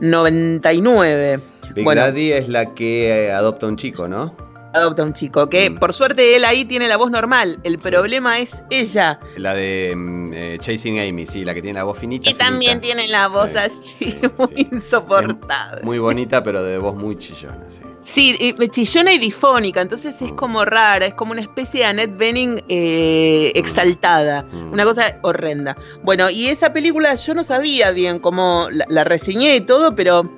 [0.00, 1.40] 99.
[1.74, 4.34] Big bueno, Daddy es la que eh, adopta un chico, ¿no?
[4.74, 5.78] adopta un chico que Mm.
[5.78, 7.58] por suerte él ahí tiene la voz normal.
[7.64, 9.18] El problema es ella.
[9.36, 12.28] La de mm, eh, Chasing Amy, sí, la que tiene la voz finita.
[12.28, 15.82] Y también tiene la voz Sí, así, sí, muy insoportable.
[15.82, 17.82] Muy bonita, pero de voz muy chillona, sí.
[18.02, 20.36] Sí, chillona y difónica, entonces es Mm.
[20.36, 24.72] como rara, es como una especie de Annette Bening eh, exaltada, Mm.
[24.72, 25.76] una cosa horrenda.
[26.04, 30.30] Bueno, y esa película yo no sabía bien cómo la, la reseñé y todo, pero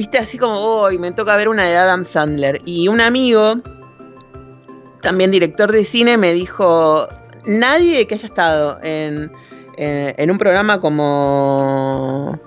[0.00, 2.62] viste así como, hoy me toca ver una de Adam Sandler.
[2.64, 3.60] Y un amigo,
[5.02, 7.06] también director de cine, me dijo,
[7.44, 9.30] nadie que haya estado en,
[9.76, 12.40] eh, en un programa como...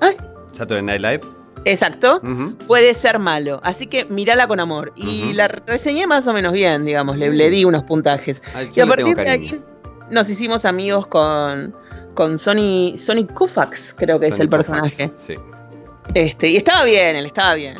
[0.00, 0.16] Ay,
[0.52, 1.20] Saturday Night Live.
[1.66, 2.22] exacto
[2.66, 3.60] puede ser malo.
[3.62, 4.94] Así que mirala con amor.
[4.96, 7.18] Y la reseñé más o menos bien, digamos.
[7.18, 8.42] Le, le di unos puntajes.
[8.54, 9.62] Ay, Y a partir de ahí
[10.10, 11.74] nos hicimos amigos con,
[12.14, 15.12] con Sony, Sony Koufax, creo que es el personaje.
[15.16, 15.36] Sí.
[16.14, 17.76] Este, y estaba bien, él estaba bien.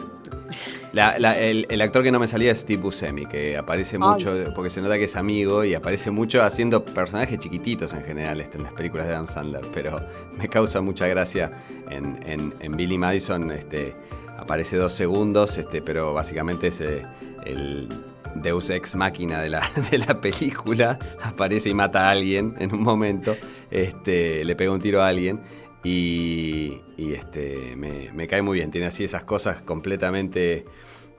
[0.93, 4.35] La- la- el, el actor que no me salía es Steve Buscemi, que aparece mucho,
[4.55, 8.57] porque se nota que es amigo y aparece mucho haciendo personajes chiquititos en general este,
[8.59, 10.01] en las películas de Adam Sandler, pero
[10.39, 11.51] me causa mucha gracia
[11.91, 13.95] en, en- en Billy Madison, este,
[14.39, 17.03] aparece dos segundos, este, pero básicamente es eh,
[17.45, 17.89] el
[18.37, 22.83] Deus Ex Máquina de la, de la película, aparece y mata a alguien en un
[22.83, 23.37] momento,
[23.71, 25.41] este, le pega un tiro a alguien.
[25.89, 30.65] Y, y, este, me, me cae muy bien, tiene así esas cosas completamente,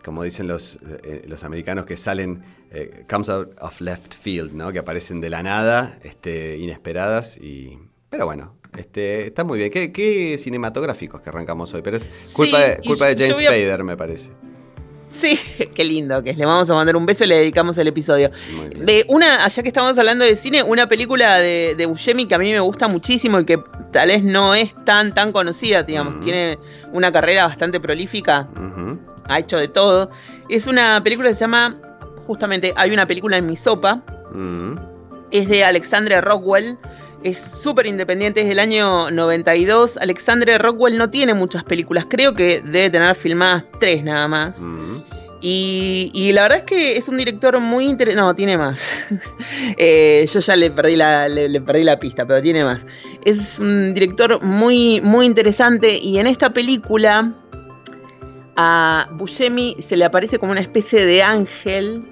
[0.05, 4.71] como dicen los, eh, los americanos, que salen, eh, comes out of left field, ¿no?
[4.71, 7.37] que aparecen de la nada, este, inesperadas.
[7.37, 7.79] Y,
[8.11, 9.71] pero bueno, este, está muy bien.
[9.71, 13.41] Qué, qué cinematográficos que arrancamos hoy, pero es culpa, Sí, de, culpa de James a-
[13.41, 14.29] Spader, me parece.
[15.19, 15.39] Sí,
[15.75, 16.37] qué lindo que es.
[16.37, 18.31] Le vamos a mandar un beso y le dedicamos el episodio.
[18.75, 22.37] De una, allá que estamos hablando de cine, una película de, de Buscemi que a
[22.37, 23.59] mí me gusta muchísimo y que
[23.91, 26.57] tal vez no es tan tan conocida, digamos, tiene
[26.93, 28.47] una carrera bastante prolífica,
[29.27, 30.09] ha hecho de todo.
[30.47, 31.77] Es una película que se llama,
[32.25, 34.01] justamente, hay una película en mi sopa,
[34.31, 34.75] Mm.
[35.31, 36.77] es de Alexandre Rockwell,
[37.23, 39.97] es súper independiente, es del año 92.
[39.97, 44.61] Alexandre Rockwell no tiene muchas películas, creo que debe tener filmadas tres nada más.
[44.61, 44.97] Mm.
[45.41, 48.21] Y, y la verdad es que es un director muy interesante.
[48.21, 48.91] No, tiene más.
[49.77, 52.85] Eh, yo ya le perdí, la, le, le perdí la pista, pero tiene más.
[53.23, 55.97] Es un director muy, muy interesante.
[55.97, 57.33] Y en esta película
[58.57, 62.03] a Buscemi se le aparece como una especie de ángel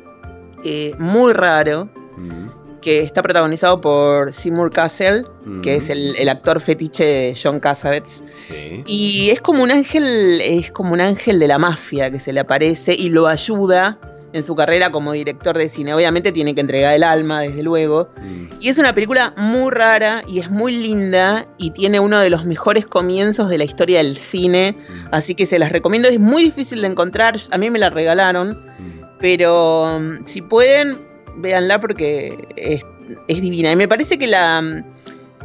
[0.63, 1.89] eh, muy raro.
[2.15, 2.56] Mm.
[2.87, 5.59] Que está protagonizado por Seymour Cassell, Mm.
[5.59, 8.23] que es el, el actor fetiche de John Cassavetes.
[8.47, 8.81] Sí.
[8.85, 12.39] Y es como un ángel, es como un ángel de la mafia que se le
[12.39, 13.99] aparece y lo ayuda
[14.31, 15.93] en su carrera como director de cine.
[15.93, 18.07] Obviamente tiene que entregar el alma, desde luego.
[18.21, 18.61] Mm.
[18.61, 22.45] Y es una película muy rara y es muy linda y tiene uno de los
[22.45, 24.77] mejores comienzos de la historia del cine.
[24.77, 25.07] Mm.
[25.11, 26.07] Así que se las recomiendo.
[26.07, 27.37] Es muy difícil de encontrar.
[27.51, 28.51] A mí me la regalaron.
[28.51, 29.07] Mm.
[29.19, 31.06] Pero um, si pueden,
[31.37, 32.81] véanla porque es,
[33.27, 33.71] es divina.
[33.71, 34.83] Y me parece que la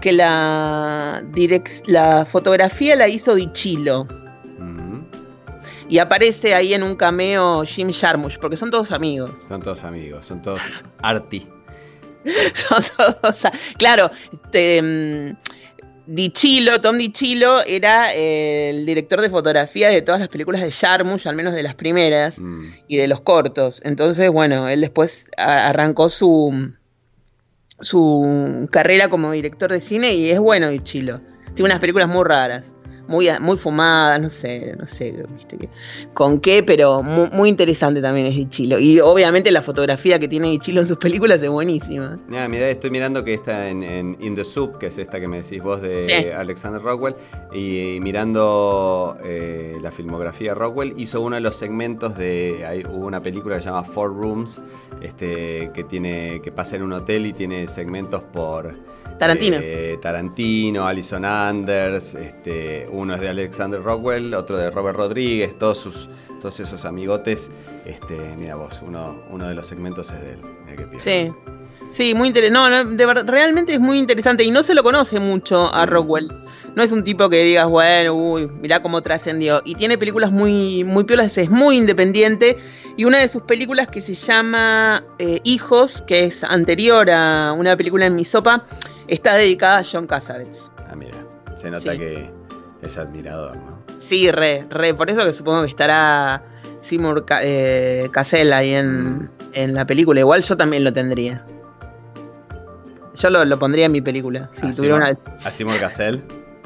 [0.01, 4.05] que la, direc- la fotografía la hizo Dichilo.
[4.59, 5.03] Mm.
[5.89, 9.31] Y aparece ahí en un cameo Jim Jarmusch, porque son todos amigos.
[9.49, 10.61] Son todos amigos, son todos
[11.03, 11.47] arty.
[12.55, 13.43] Son todos
[13.79, 15.35] claro, este,
[16.07, 20.29] mm, Di Chilo, Tom Di Chilo era eh, el director de fotografía de todas las
[20.29, 22.65] películas de Jarmusch, al menos de las primeras, Mm.
[22.89, 23.81] y de los cortos.
[23.85, 26.73] Entonces, bueno, él después arrancó su,
[27.81, 31.21] su carrera como director de cine y es bueno Di Chilo.
[31.55, 32.73] Tiene unas películas muy raras.
[33.13, 35.69] Muy, muy fumadas, no sé, no sé viste,
[36.15, 38.79] con qué, pero mu- muy, interesante también es Di Chilo.
[38.79, 42.19] Y obviamente la fotografía que tiene Di Chilo en sus películas es buenísima.
[42.35, 45.29] Ah, mirá, estoy mirando que está en, en In the Soup, que es esta que
[45.29, 46.29] me decís vos de Sí.
[46.31, 47.15] Alexander Rockwell,
[47.53, 52.65] y, mirando eh, la filmografía de Rockwell, hizo uno de los segmentos de.
[52.67, 54.63] Hay, hubo una película que se llama Four Rooms,
[55.03, 58.75] este, que tiene que pasa en un hotel y tiene segmentos por.
[59.23, 59.57] Tarantino.
[59.61, 65.79] eh, Tarantino, Alison Anders, este, uno es de Alexander Rockwell, otro de Robert Rodríguez, todos
[65.79, 66.09] sus,
[66.41, 67.51] todos esos amigotes.
[67.87, 70.39] Este, mira vos, uno, uno de los segmentos es de él.
[70.77, 70.99] Qué piola.
[70.99, 71.33] Sí.
[71.91, 72.59] Sí, muy interesante.
[72.59, 75.85] No, no, de verdad, realmente es muy interesante y no se lo conoce mucho a
[75.85, 76.27] Rockwell.
[76.75, 79.61] No es un tipo que digas, bueno, uy, mirá cómo trascendió.
[79.67, 82.57] Y tiene películas muy, muy piolas, es muy independiente.
[82.97, 87.77] Y una de sus películas que se llama eh, Hijos, que es anterior a una
[87.77, 88.65] película en mi sopa,
[89.15, 90.71] está dedicada a John Cassavetes.
[90.91, 91.17] Ah, mira,
[91.59, 91.99] se nota Sí.
[91.99, 92.31] que
[92.83, 93.83] es admirador, ¿no?
[93.99, 94.95] Sí, re, re.
[94.95, 96.43] Por eso que supongo que estará
[96.81, 100.21] Seymour eh, Cassell ahí en, en la película.
[100.21, 101.45] Igual yo también lo tendría.
[103.15, 104.49] Yo lo, lo pondría en mi película.
[104.53, 105.47] Si a, tuviera Simon, una...
[105.47, 106.23] a Simon Cassell.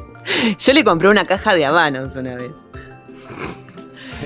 [0.58, 2.64] Yo le compré una caja de habanos una vez.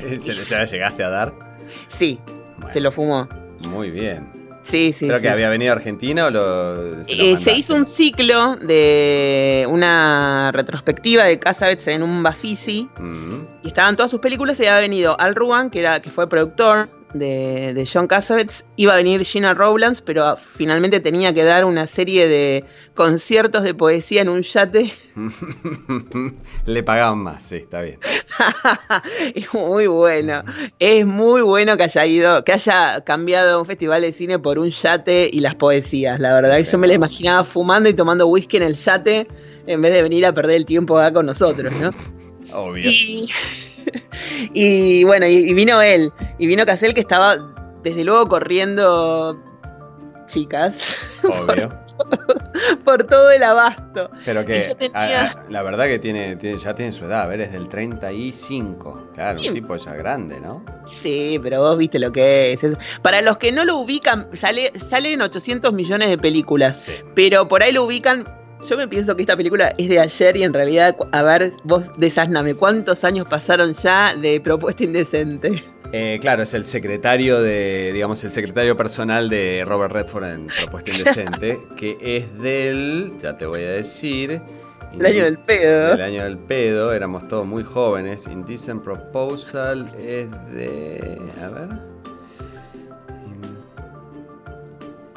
[0.22, 1.32] ¿Se, ¿Se la llegaste a dar?
[1.88, 2.20] Sí,
[2.58, 3.28] Bueno, se lo fumó.
[3.68, 4.30] Muy bien.
[4.62, 5.32] Sí, sí, Creo sí, que sí.
[5.34, 7.04] había venido a Argentina o lo.
[7.04, 12.88] se lo Eh, se hizo un ciclo de una retrospectiva de Cassavetes en un Bafisi
[12.98, 16.28] Mm, y estaban todas sus películas y había venido Al Ruan, que era que fue
[16.28, 21.64] productor de, de John Cassavetes, iba a venir Gina Rowlands, pero finalmente tenía que dar
[21.64, 22.64] una serie de
[23.00, 24.92] conciertos de poesía en un yate.
[26.66, 27.98] Le pagaban más, sí, está bien.
[29.34, 30.44] es muy bueno.
[30.78, 34.68] Es muy bueno que haya ido, que haya cambiado un festival de cine por un
[34.68, 36.20] yate y las poesías.
[36.20, 39.26] La verdad, que yo me la imaginaba fumando y tomando whisky en el yate
[39.66, 41.92] en vez de venir a perder el tiempo acá con nosotros, ¿no?
[42.52, 42.90] Obvio.
[42.90, 43.30] Y,
[44.52, 47.38] y bueno, y, y vino él, y vino Casel que estaba
[47.82, 49.42] desde luego corriendo
[50.30, 51.70] chicas Obvio.
[52.84, 54.10] por todo el abasto.
[54.24, 57.22] Pero que yo tenía- a- a- la verdad que tiene, tiene- ya tiene su edad,
[57.22, 59.08] a ver, es del 35.
[59.14, 59.48] Claro, Sí.
[59.48, 60.64] un tipo ya grande, ¿no?
[60.86, 62.64] Sí, pero vos viste lo que es.
[62.64, 66.92] es- Para los que no lo ubican, sale, salen 800 millones de películas, Sí.
[67.14, 68.26] pero por ahí lo ubican.
[68.68, 71.90] Yo me pienso que esta película es de ayer y en realidad, a ver, vos
[71.96, 75.64] desásname, ¿cuántos años pasaron ya de Propuesta Indecente?
[75.92, 80.90] Eh, claro, es el secretario de, digamos, el secretario personal de Robert Redford en Propuesta
[80.90, 84.40] Indecente, que es del, ya te voy a decir,
[84.92, 85.94] El año del pedo.
[85.94, 88.26] El año del pedo, éramos todos muy jóvenes.
[88.26, 91.68] Indecent Proposal es de, a ver,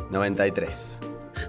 [0.10, 1.00] 93.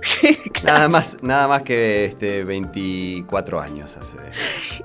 [0.65, 4.17] Nada más, nada más que este 24 años hace.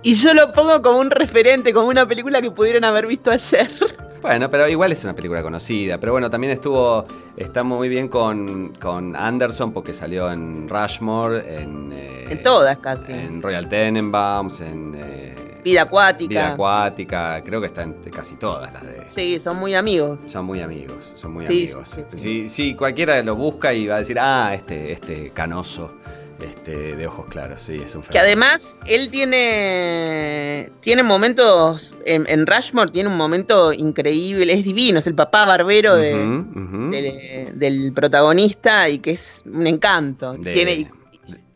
[0.04, 3.70] Y yo lo pongo como un referente, como una película que pudieron haber visto ayer.
[4.22, 5.98] Bueno, pero igual es una película conocida.
[5.98, 7.06] Pero bueno, también estuvo.
[7.38, 11.94] Está muy bien con, con Anderson porque salió en Rushmore, en.
[11.94, 13.14] eh, En todas casi.
[13.14, 14.94] En Royal Tenenbaums, en.
[14.98, 16.30] eh, Vida acuática.
[16.30, 17.42] Vida Acuática.
[17.44, 19.04] Creo que está en casi todas las de.
[19.10, 20.22] Sí, son muy amigos.
[20.22, 21.96] Son muy amigos, son muy Sí, amigos.
[22.16, 25.92] sí, sí, cualquiera lo busca y va a decir, ah, este, este canoso,
[26.40, 28.26] este de ojos claros, sí, es un Que fenómeno.
[28.26, 35.08] además él tiene tiene momentos en, en Rushmore tiene un momento increíble, es divino, es
[35.08, 40.34] el papá barbero de- de- del protagonista y que es un encanto.
[40.34, 40.90] De- Tiene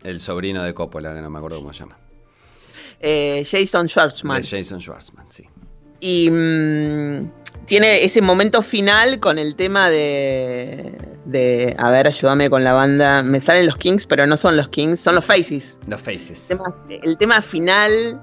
[0.04, 1.98] El sobrino de Coppola, que no me acuerdo cómo se llama.
[3.04, 5.44] Eh, Jason Schwartzman De Jason Schwartzman, sí.
[6.00, 7.32] y mm,
[7.66, 13.24] tiene ese momento final con el tema de de a ver, ayúdame con la banda,
[13.24, 15.78] me salen los Kings, pero no son los Kings, son los Faces.
[15.88, 16.52] Los Faces.
[16.52, 18.22] El tema, el tema final,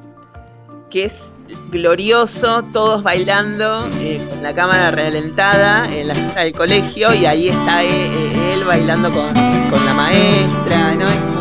[0.91, 1.31] que es
[1.71, 7.49] glorioso, todos bailando, eh, con la cámara realentada en la fiesta del colegio, y ahí
[7.49, 9.29] está eh, él, bailando con,
[9.71, 11.09] con la maestra, ¿no?
[11.09, 11.40] Es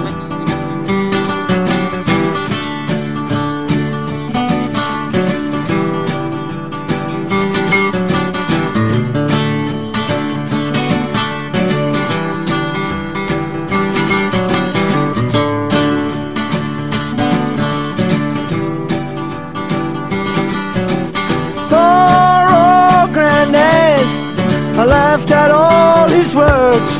[26.39, 26.91] words.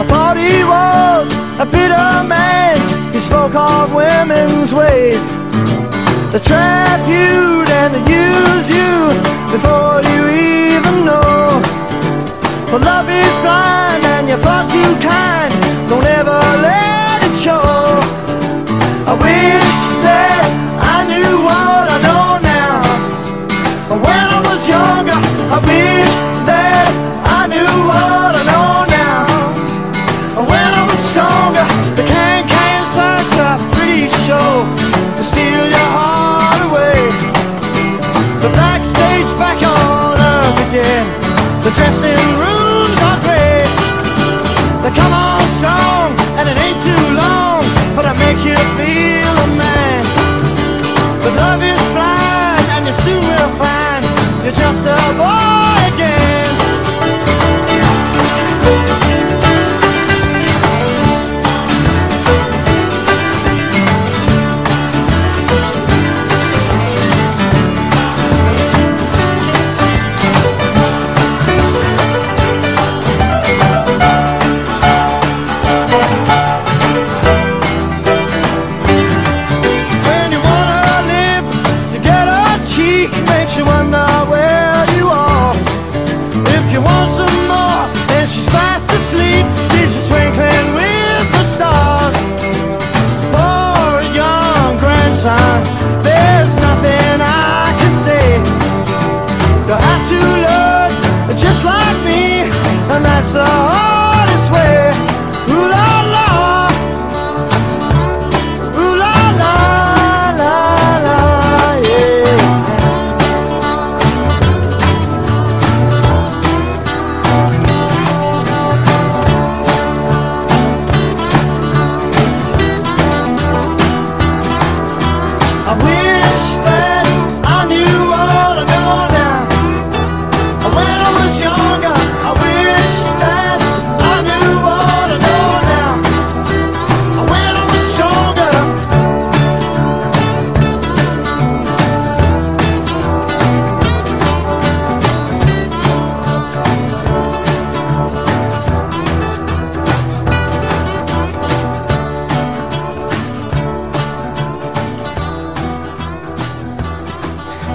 [0.00, 1.26] I thought he was
[1.64, 2.74] a bitter man.
[3.14, 5.24] He spoke of women's ways.
[6.32, 8.92] They trap you and they use you
[9.54, 10.20] before you
[10.58, 11.62] even know.
[12.70, 14.86] But love is blind and you thought you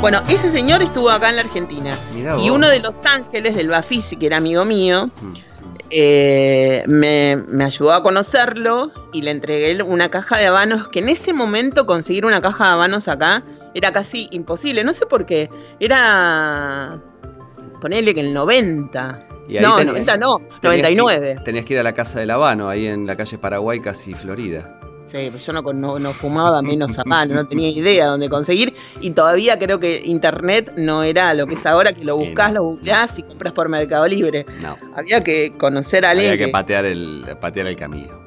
[0.10, 1.94] Bueno, ese señor estuvo acá en la Argentina.
[2.16, 2.52] Mirá Y vos.
[2.52, 5.34] uno de los ángeles del Bafisi, que era amigo mío, Mm.
[5.90, 11.10] eh, me, me ayudó a conocerlo y le entregué una caja de habanos, que en
[11.10, 13.44] ese momento conseguir una caja de habanos acá
[13.74, 14.86] era casi imposible.
[14.86, 15.50] No sé por qué.
[15.82, 17.02] Era...
[17.82, 19.28] Ponele que el 90.
[19.50, 21.36] Y ahí No, tenías- 90 no, tenías 99.
[21.38, 24.14] que- tenías que ir a la casa del Habano, ahí en la calle Paraguay, casi
[24.14, 24.77] Florida.
[25.08, 28.74] Sí, pues yo no, no, no fumaba menos habano, no tenía idea dónde conseguir.
[29.00, 32.52] Y todavía creo que internet no era lo que es ahora, que lo Y buscas,
[32.52, 34.46] lo googleás y compras por Mercado Libre.
[34.62, 34.78] No.
[34.96, 36.32] Había que conocer a alguien.
[36.34, 38.20] Había que patear el, patear el camino.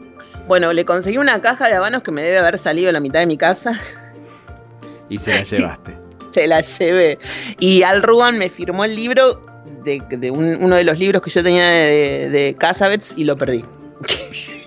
[0.49, 3.21] Bueno, le conseguí una caja de habanos que me debe haber salido a la mitad
[3.21, 3.79] de mi casa.
[5.11, 5.97] Y se la llevaste.
[6.33, 7.19] Se la llevé.
[7.59, 9.43] Y Al Ruan me firmó el libro
[9.85, 13.37] de, de un- uno de los libros que yo tenía de, de Casabets y lo
[13.37, 13.65] perdí.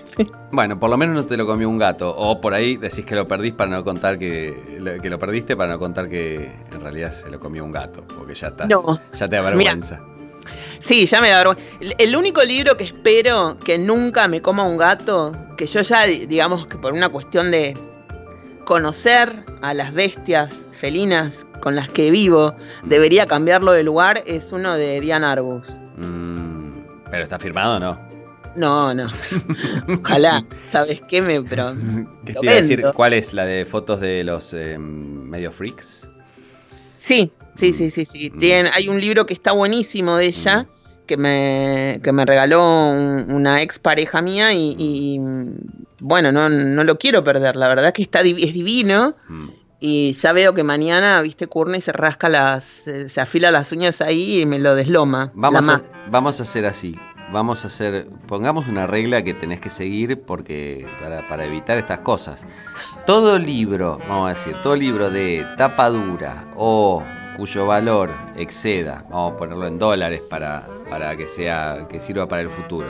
[0.52, 2.14] Bueno, por lo menos no te lo comió un gato.
[2.16, 5.56] O por ahí decís que lo perdís para no contar que, lo- que lo perdiste,
[5.56, 8.04] para no contar que en realidad se lo comió un gato.
[8.06, 8.68] Porque ya estás.
[8.68, 9.00] No.
[9.14, 10.00] Ya te da vergüenza.
[10.78, 11.62] Sí, ya me da vergüenza.
[11.98, 16.26] El, único libro que espero que nunca me coma un gato, que yo ya, di-
[16.26, 17.76] digamos que por una cuestión de
[18.64, 22.54] conocer a las bestias felinas con las que vivo,
[22.84, 25.78] debería cambiarlo de lugar, es uno de Diane Arbus.
[25.96, 26.70] Mm,
[27.10, 28.13] pero está firmado o no.
[28.56, 29.08] No, no.
[30.00, 30.44] Ojalá.
[30.70, 31.20] ¿Sabes qué?
[31.22, 31.74] Me, pero
[32.24, 32.82] ¿Qué te iba a decir?
[32.94, 36.08] ¿Cuál es la de fotos de los eh, medio freaks?
[36.98, 38.30] Sí, sí, sí, sí, sí.
[38.32, 38.66] Mm.
[38.72, 40.66] Hay un libro que está buenísimo de ella,
[41.06, 45.20] que me, que me regaló un- una ex pareja mía y, y,
[46.00, 47.56] bueno, no, no lo quiero perder.
[47.56, 49.48] La verdad que está es divino Mm.
[49.80, 54.00] y ya veo que mañana, viste, Courtney se rasca las, eh, se afila las uñas
[54.00, 55.30] ahí y me lo desloma.
[55.34, 56.94] Vamos, a, vamos a hacer así.
[57.32, 58.06] Vamos a hacer.
[58.26, 62.44] Pongamos una regla que tenés que seguir porque para, para evitar estas cosas.
[63.06, 67.02] Todo libro, vamos a decir, todo libro de tapa dura o
[67.36, 72.42] cuyo valor exceda, vamos a ponerlo en dólares para, para que sea que sirva para
[72.42, 72.88] el futuro,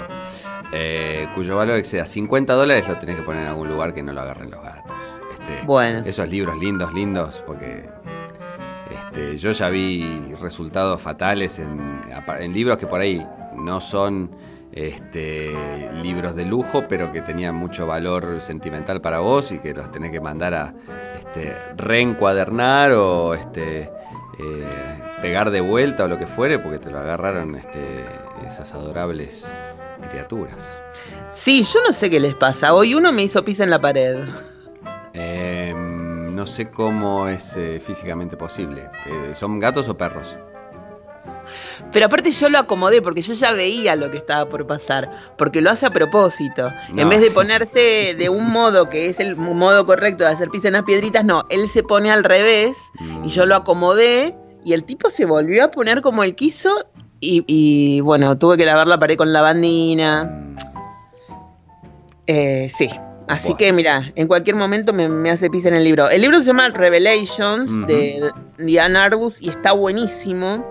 [0.72, 4.12] eh, cuyo valor exceda 50 dólares lo tenés que poner en algún lugar que no
[4.12, 4.93] lo agarren los gatos.
[5.32, 6.03] Este, Bueno.
[6.05, 7.89] Esos libros lindos, lindos, porque
[8.91, 12.01] este, yo ya vi resultados fatales en,
[12.39, 13.26] en libros que por ahí
[13.57, 14.31] no son
[14.73, 15.53] este,
[16.03, 20.11] libros de lujo, pero que tenían mucho valor sentimental para vos y que los tenés
[20.11, 20.75] que mandar a
[21.19, 26.99] este, reencuadernar o este, eh, pegar de vuelta o lo que fuere, porque te lo
[26.99, 28.05] agarraron este,
[28.47, 29.47] esas adorables
[30.11, 30.83] criaturas.
[31.31, 32.75] Sí, yo no sé qué les pasa.
[32.75, 34.25] Hoy uno me hizo pis en la pared.
[35.13, 38.91] Eh, no sé cómo es eh, físicamente posible.
[39.07, 40.37] Eh, ¿Son gatos o perros?
[41.93, 45.61] Pero aparte yo lo acomodé porque yo ya veía lo que estaba por pasar, porque
[45.61, 46.72] lo hace a propósito.
[46.93, 47.35] No, en vez de sí.
[47.35, 51.25] ponerse de un modo que es el modo correcto de hacer pis en las piedritas,
[51.25, 52.77] no, él se pone al revés
[53.25, 56.70] y yo lo acomodé y el tipo se volvió a poner como él quiso
[57.20, 60.25] y, y, bueno, tuve que lavar la pared con lavandina.
[60.25, 60.57] Mm,
[62.27, 62.89] Eh, sí.
[63.27, 66.11] Así que mira, en cualquier momento me, me hace pis en el libro.
[66.11, 70.64] El libro se llama Revelations de Diane Arbus y está buenísimo.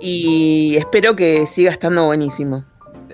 [0.00, 2.64] Y espero que siga estando buenísimo.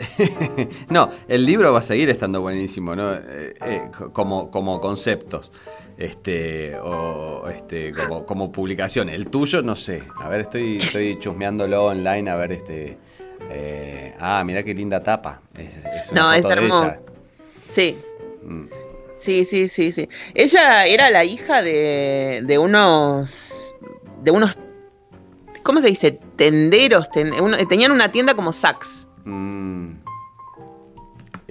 [0.88, 3.12] no, el libro va a seguir estando buenísimo, ¿no?
[3.14, 5.50] Eh, eh, co- como, como conceptos.
[5.98, 9.10] Este, o este, como, como publicación.
[9.10, 10.02] El tuyo, no sé.
[10.20, 12.96] A ver, estoy, estoy chusmeándolo online a ver este.
[13.50, 15.42] eh, ah, mira qué linda tapa.
[15.58, 16.62] Es, es una No, es foto de ella.
[16.76, 17.02] hermoso.
[17.70, 17.98] Sí,
[18.42, 18.66] Mm.
[19.16, 20.08] sí, sí, sí, sí.
[20.34, 23.74] Ella era la hija de, de unos.
[24.22, 24.56] de unos.
[25.62, 26.18] ¿Cómo se dice?
[26.36, 27.10] Tenderos.
[27.10, 27.32] ten-
[27.68, 29.08] tenían una tienda como Saks.
[29.24, 29.92] Mm.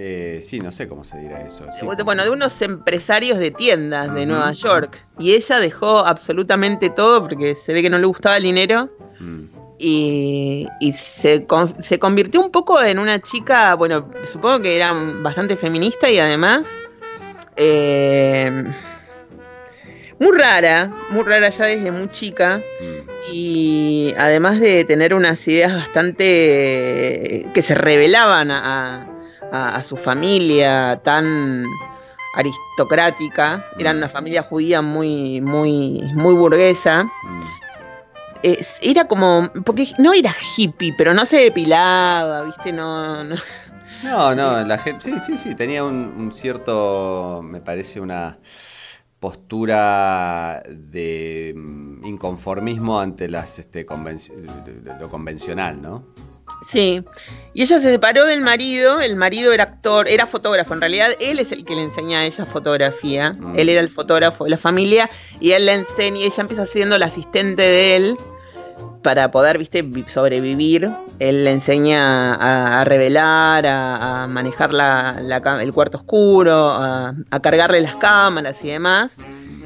[0.02, 1.66] Eh, sí, no sé cómo se dirá eso.
[1.78, 4.24] Sí, Bueno, de unos empresarios de tiendas de.
[4.24, 4.96] Nueva York.
[5.18, 8.88] Y ella dejó absolutamente todo porque se ve que no le gustaba el dinero.
[9.20, 9.44] Mm.
[9.82, 14.92] Y, y se, con- se convirtió un poco en una chica, bueno, supongo que era
[14.92, 16.68] bastante feminista y además
[17.56, 18.64] eh,
[20.18, 23.10] muy rara, muy rara ya desde muy chica Mm.
[23.32, 29.06] y además de tener unas ideas bastante que se revelaban a,
[29.52, 31.64] a- a su familia tan
[32.34, 37.10] aristocrática, eran una familia judía muy, muy, muy burguesa.
[38.42, 42.72] Era como, porque no era hippie, pero no se depilaba, ¿viste?
[42.72, 43.36] No, no.
[44.02, 48.38] No, no, la gente, sí, sí, sí, tenía un, un cierto, me parece una
[49.20, 54.32] postura de mm, inconformismo ante las, este, convenci-
[54.98, 56.04] lo convencional, ¿no?
[56.64, 57.02] Sí.
[57.54, 61.38] Y ella se separó del marido, el marido era actor, era fotógrafo, en realidad él
[61.38, 63.58] es el que le enseña a ella fotografía, Mm.
[63.58, 65.08] él era el fotógrafo de la familia
[65.40, 68.16] y él le enseña, y ella empieza siendo la asistente de él
[69.02, 70.90] para poder, viste, vi- sobrevivir.
[71.18, 75.18] Él le enseña a, a revelar, a, a manejar la-
[75.60, 79.18] el cuarto oscuro, a, a cargarle las cámaras y demás.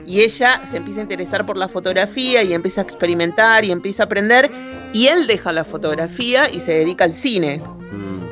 [0.07, 4.03] Y ella se empieza a interesar por la fotografía y empieza a experimentar y empieza
[4.03, 4.51] a aprender.
[4.93, 7.61] Y él deja la fotografía y se dedica al cine.
[7.91, 8.25] Mm.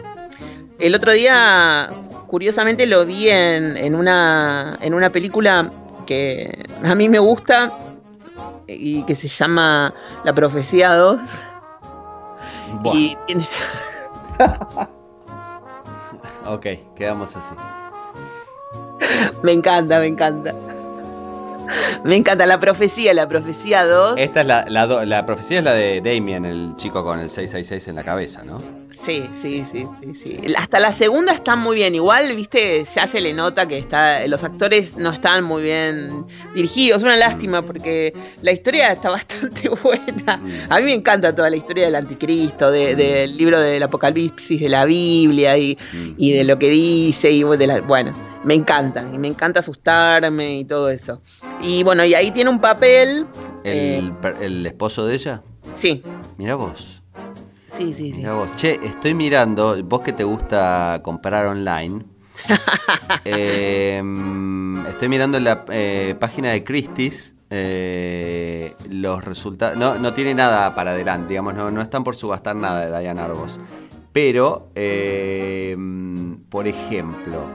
[0.78, 1.90] El otro día,
[2.28, 5.70] curiosamente, lo vi en, en una, en una película
[6.06, 7.72] que a mí me gusta
[8.78, 9.92] y que se llama
[10.24, 11.20] La Profecía 2.
[12.82, 13.48] Buah, Y tiene-
[16.46, 16.66] ok,
[16.96, 17.54] quedamos así.
[19.42, 20.54] me encanta, me encanta.
[22.04, 24.14] Me encanta la profecía, la profecía 2.
[24.18, 27.30] Esta es la, la, do- la profecía es la de Damien, el chico con el
[27.30, 28.82] 666 en la cabeza, ¿no?
[29.02, 30.40] Sí, sí, sí, sí, sí.
[30.56, 31.92] Hasta la segunda está muy bien.
[31.96, 37.02] Igual, viste, ya se le nota que está, los actores no están muy bien dirigidos.
[37.02, 40.36] Una lástima porque la historia está bastante buena.
[40.36, 40.50] Mm.
[40.72, 44.68] A mí me encanta toda la historia del anticristo, de- del libro del Apocalipsis, de
[44.68, 46.14] la Biblia y, Mm.
[46.18, 50.58] y de lo que dice y de la, bueno, me encanta y me encanta asustarme
[50.60, 51.20] y todo eso.
[51.62, 53.26] Y bueno, y ahí tiene un papel.
[53.64, 55.42] eh, El, el esposo de ella,
[55.74, 56.02] sí,
[56.36, 57.02] mira vos.
[57.68, 58.18] sí, sí, sí.
[58.18, 58.50] Mirá vos.
[58.56, 62.04] Che, estoy mirando, vos que te gusta comprar online.
[63.24, 64.02] eh,
[64.88, 67.36] estoy mirando en la eh, página de Christie's.
[67.50, 69.76] eh, los resultados.
[69.78, 73.20] No, no tiene nada para adelante, digamos, no, no están por subastar nada de Diane
[73.20, 73.58] Arbus.
[74.12, 75.76] Pero, eh,
[76.50, 77.48] por ejemplo,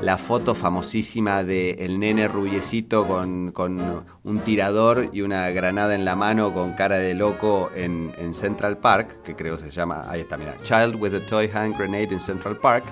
[0.00, 6.04] la foto famosísima de el nene rubiecito con, con un tirador y una granada en
[6.04, 10.20] la mano con cara de loco en, en Central Park, que creo se llama, ahí
[10.20, 12.84] está, mira, Child with a Toy Hand Grenade in Central Park,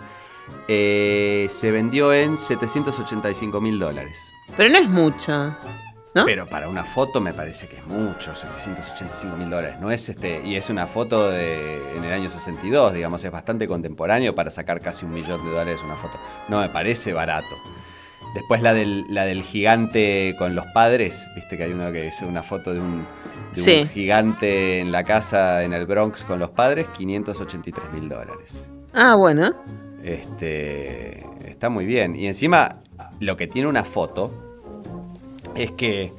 [0.68, 4.32] eh, se vendió en 785 mil dólares.
[4.56, 5.54] Pero no es mucho.
[6.16, 6.24] ¿No?
[6.24, 9.78] Pero para una foto me parece que es mucho, 785 mil dólares.
[9.78, 13.68] No es este, y es una foto de, en el año 62, digamos, es bastante
[13.68, 16.18] contemporáneo para sacar casi un millón de dólares una foto.
[16.48, 17.54] No me parece barato.
[18.32, 22.22] Después la del, la del gigante con los padres, viste que hay uno que es
[22.22, 23.06] una foto de un,
[23.54, 28.66] de un gigante en la casa en el Bronx con los padres, 583 mil dólares.
[28.94, 29.54] Ah, bueno.
[30.02, 32.16] Este, está muy bien.
[32.16, 32.80] Y encima,
[33.20, 34.45] lo que tiene una foto
[35.56, 36.12] es que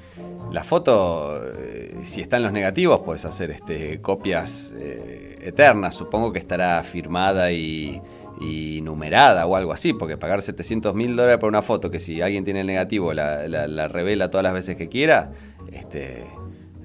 [0.52, 5.96] la foto, eh, si está en los negativos, puedes hacer este, copias eh, eternas.
[5.96, 8.02] Supongo que estará firmada y,
[8.40, 12.22] y numerada o algo así, porque pagar 700 mil dólares por una foto que si
[12.22, 15.32] alguien tiene el negativo la, la- la revela todas las veces que quiera,
[15.72, 16.26] este,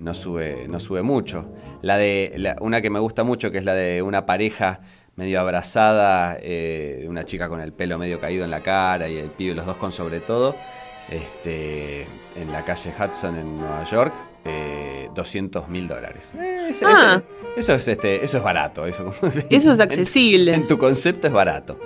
[0.01, 1.47] no, sube, no sube mucho.
[1.83, 4.81] La de una que me gusta mucho, que es la de una pareja
[5.15, 9.31] medio abrazada, eh, una chica con el pelo medio caído en la cara y el
[9.31, 10.57] pibe, los dos con sobre todo,
[11.11, 14.15] este, en la calle Hudson en Nueva York,
[14.45, 16.31] eh, 200 mil dólares.
[16.39, 17.23] Eh, ese- Ah.
[17.55, 18.87] ese- Eso es, este, eso es barato.
[18.87, 19.13] Eso,
[19.51, 20.55] Eso es accesible.
[20.55, 21.79] En, tu concepto es barato.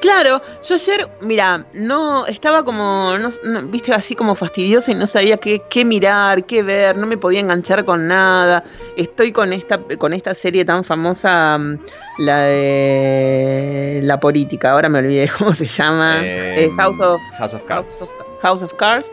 [0.00, 5.06] Claro, yo ayer, mira, no estaba como, no, no, viste, así como fastidiosa y no
[5.06, 8.62] sabía qué, qué mirar, qué ver, no me podía enganchar con nada.
[8.96, 11.78] Estoy con esta, con esta serie tan famosa, mm,
[12.18, 17.64] la de la política, ahora me olvidé cómo se llama, eh, House of House of
[17.64, 17.98] Cards.
[18.00, 19.12] House of, House of Cards.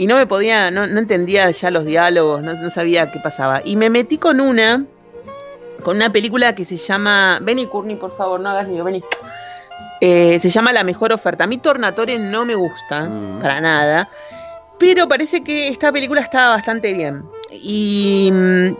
[0.00, 3.60] Y no me podía, no, no entendía ya los diálogos, no, no sabía qué pasaba.
[3.62, 4.86] Y me metí con una,
[5.82, 7.38] con una película que se llama.
[7.42, 9.04] Benny Courtney, por favor, no hagas lío, Benny.
[10.00, 11.44] Eh, se llama La Mejor Oferta.
[11.44, 13.42] A mí Tornatore no me gusta, Mm.
[13.42, 14.08] para nada.
[14.78, 17.22] Pero parece que esta película está bastante bien.
[17.50, 18.32] Y,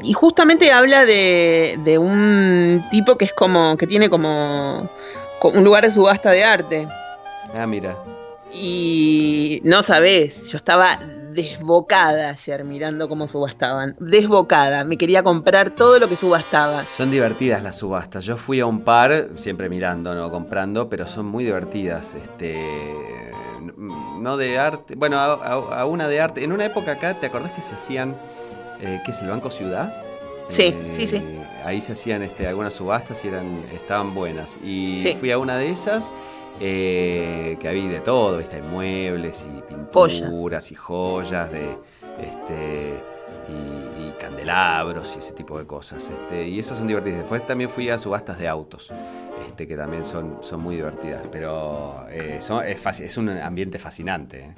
[0.03, 3.77] y justamente habla de, de un tipo que es como.
[3.77, 4.89] que tiene como,
[5.39, 6.89] como un lugar de subasta de arte.
[7.55, 7.95] Ah, mira.
[8.53, 10.99] Y no sabés, yo estaba
[11.33, 13.95] desbocada ayer mirando cómo subastaban.
[14.01, 16.85] Desbocada, me quería comprar todo lo que subastaba.
[16.87, 18.25] Son divertidas las subastas.
[18.25, 22.15] Yo fui a un par, siempre mirando, no comprando, pero son muy divertidas.
[22.15, 23.33] Este.
[24.19, 24.95] No de arte.
[24.97, 26.43] Bueno, a, a- a una de arte.
[26.45, 28.17] En una época acá, ¿te acordás que se hacían.
[28.81, 29.95] Eh, ¿Qué es el Banco Ciudad?
[30.49, 31.23] Sí, Eh, sí, sí.
[31.65, 34.57] Ahí se hacían este, algunas subastas y eran, estaban buenas.
[34.65, 35.15] Y Sí.
[35.15, 36.13] fui a una de esas.
[36.61, 38.57] Eh, que había de todo, ¿viste?
[38.57, 40.21] Hay muebles y Joyas.
[40.21, 41.77] pinturas y joyas de
[42.21, 43.03] este
[43.49, 46.09] y, y candelabros y ese tipo de cosas.
[46.11, 47.21] Este, y esas son divertidas.
[47.21, 48.93] Después también fui a subastas de autos,
[49.47, 51.23] este, que también son, son muy divertidas.
[51.33, 54.41] Pero eh, son- es, un ambiente fascinante.
[54.41, 54.55] ¿eh?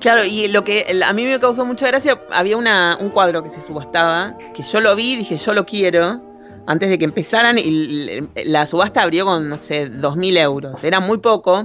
[0.00, 3.50] Claro, y lo que a mí me causó mucha gracia, había una, un cuadro que
[3.50, 6.22] se subastaba, que yo lo vi y dije, yo lo quiero,
[6.70, 11.18] antes de que empezaran, y la subasta abrió con, no sé, 2.000 euros, era muy
[11.18, 11.64] poco.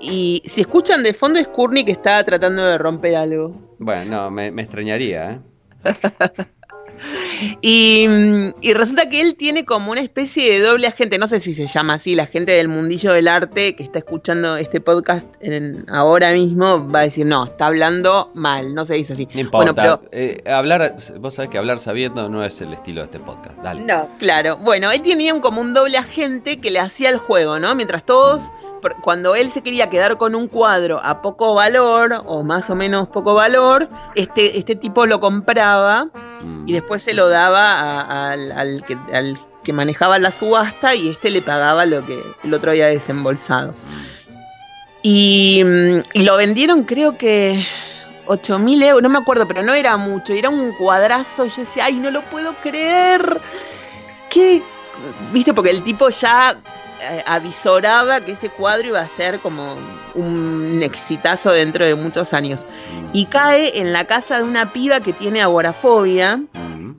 [0.00, 3.74] Y si escuchan de fondo es Courtney que está tratando de romper algo.
[3.80, 5.32] Bueno, no, me, me extrañaría.
[5.32, 5.40] ¿eh?
[7.60, 8.06] Y,
[8.60, 11.66] y resulta que él tiene como una especie de doble agente, no sé si se
[11.66, 16.32] llama así, la gente del mundillo del arte que está escuchando este podcast en- ahora
[16.32, 19.28] mismo va a decir, no, está hablando mal, no se dice así.
[19.34, 19.72] No importa.
[19.72, 23.18] Bueno, pero Eh, hablar, vos sabés que hablar sabiendo no es el estilo de este
[23.20, 23.56] podcast.
[23.62, 23.82] Dale.
[23.84, 24.56] No, claro.
[24.58, 27.74] Bueno, él tenía como un doble agente que le hacía el juego, ¿no?
[27.74, 28.50] Mientras todos,
[29.02, 33.08] cuando él se quería quedar con un cuadro a poco valor, o más o menos
[33.08, 36.08] poco valor, este, este tipo lo compraba
[36.42, 36.68] Mm.
[36.68, 41.08] y después se lo daba a- al, al que, al que manejaba la subasta y
[41.08, 43.74] este le pagaba lo que el otro había desembolsado.
[45.02, 47.64] Y, mm, y lo vendieron creo que
[48.26, 51.46] 8 mil euros, no me acuerdo, pero no era mucho, era un cuadrazo.
[51.46, 53.40] Yo decía, ay, no lo puedo creer.
[54.30, 54.62] ¿Qué?
[55.32, 56.56] Viste, porque el tipo ya
[57.26, 59.76] avisoraba que ese cuadro iba a ser como
[60.14, 62.66] un exitazo dentro de muchos años.
[62.92, 63.10] Mm.
[63.12, 66.94] Y cae en la casa de una piba que tiene agorafobia, Mm.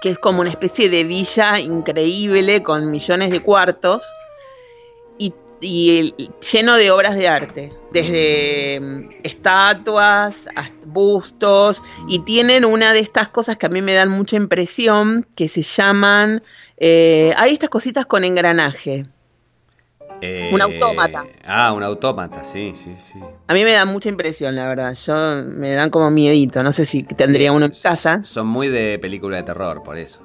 [0.00, 4.06] que es como una especie de villa increíble con millones de cuartos
[5.18, 10.48] y, y lleno de obras de arte, desde mm, estatuas,
[10.86, 15.48] bustos, y tienen una de estas cosas que a mí me dan mucha impresión, que
[15.48, 16.42] se llaman,
[16.80, 19.06] eh, hay estas cositas con engranaje.
[20.22, 21.24] Eh, Un autómata.
[21.44, 23.18] Ah, un autómata, sí, sí, sí.
[23.46, 24.94] A mí me da mucha impresión, la verdad.
[24.94, 25.14] Yo
[25.46, 26.62] me dan como miedito.
[26.62, 28.20] No sé si tendría uno en casa.
[28.24, 30.20] Son muy de película de terror, por eso.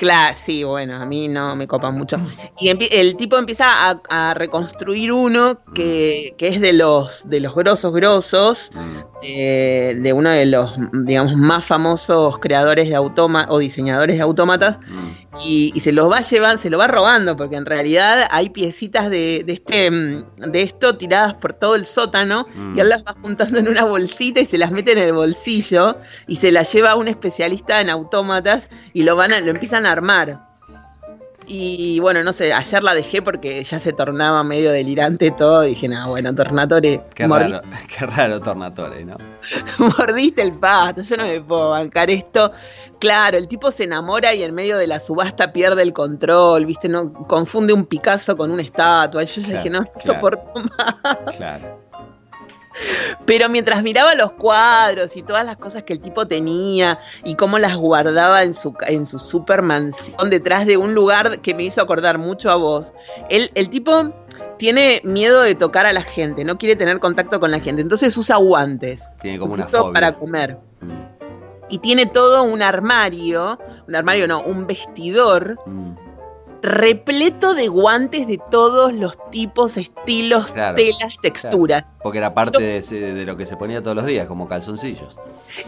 [0.00, 2.16] Claro, sí, bueno, a mí no me copan mucho.
[2.58, 7.54] Y el tipo empieza a, a reconstruir uno que, que es de los de los
[7.54, 8.98] grosos grosos, Mm.
[9.22, 10.74] eh, de uno de los,
[11.04, 15.10] digamos, más famosos creadores de autómatas o diseñadores de autómatas, Mm.
[15.44, 19.10] y, y se los va llevando, se lo va robando, porque en realidad hay piecitas
[19.10, 22.76] de, de este mm, de esto tiradas por todo el sótano, Mm.
[22.78, 25.98] y él las va juntando en una bolsita y se las mete en el bolsillo,
[26.26, 29.84] y se las lleva a un especialista en autómatas y lo van a, lo empiezan
[29.84, 30.50] a armar.
[31.46, 35.62] Y bueno, no sé, ayer la dejé porque ya se tornaba medio delirante todo.
[35.62, 37.60] Dije, no, bueno, Tornatore, Qué raro,
[37.98, 39.16] qué raro Tornatore, ¿no?
[39.78, 42.52] mordiste el pasto, yo no me puedo bancar esto.
[43.00, 46.88] Claro, el tipo se enamora y en medio de la subasta pierde el control, ¿viste?
[46.88, 49.24] No confunde un Picasso con una estatua.
[49.24, 50.00] Yo ya Claro, dije, no, no claro.
[50.06, 51.36] soporto más.
[51.36, 51.89] Claro.
[53.26, 57.58] Pero mientras miraba los cuadros y todas las cosas que el tipo tenía y cómo
[57.58, 61.80] las guardaba en su, en su super mansión detrás de un lugar que me hizo
[61.80, 62.92] acordar mucho a vos,
[63.28, 64.12] el, el tipo
[64.58, 68.16] tiene miedo de tocar a la gente, no quiere tener contacto con la gente, entonces
[68.16, 69.04] usa guantes.
[69.22, 69.92] Tiene como una fobia.
[69.92, 70.58] para comer.
[70.80, 73.58] Mm, Y tiene todo un armario,
[73.88, 76.09] un armario no, un vestidor mm.
[76.62, 81.84] Repleto de guantes de todos los tipos, estilos, Claro, telas, texturas.
[82.02, 85.16] Porque era parte de, ese- de lo que se ponía todos los días, como calzoncillos.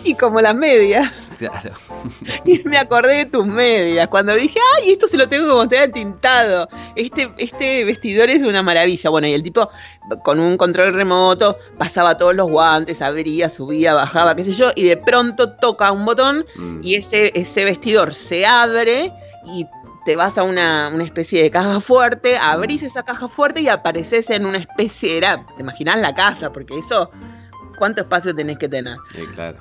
[0.05, 1.11] Y como las medias.
[1.39, 1.73] Claro.
[2.45, 4.09] Y me acordé de tus medias.
[4.09, 6.69] Cuando dije, ay, esto se lo tengo que mostrar tintado.
[6.95, 9.11] Este, este vestidor es una maravilla.
[9.11, 9.69] Bueno, y el tipo,
[10.23, 14.85] con un control remoto, pasaba todos los guantes, abría, subía, bajaba, qué sé yo, y
[14.85, 16.81] de pronto toca un botón Mm.
[16.83, 19.13] y ese, ese vestidor se abre
[19.45, 19.67] y
[20.05, 24.31] te vas a una, una especie de caja fuerte, abrís esa caja fuerte y apareces
[24.31, 27.11] en una especie, era, te imaginás la casa, porque eso,
[27.79, 28.97] ¿cuánto espacio tenés que tener?
[29.13, 29.59] Sí, claro.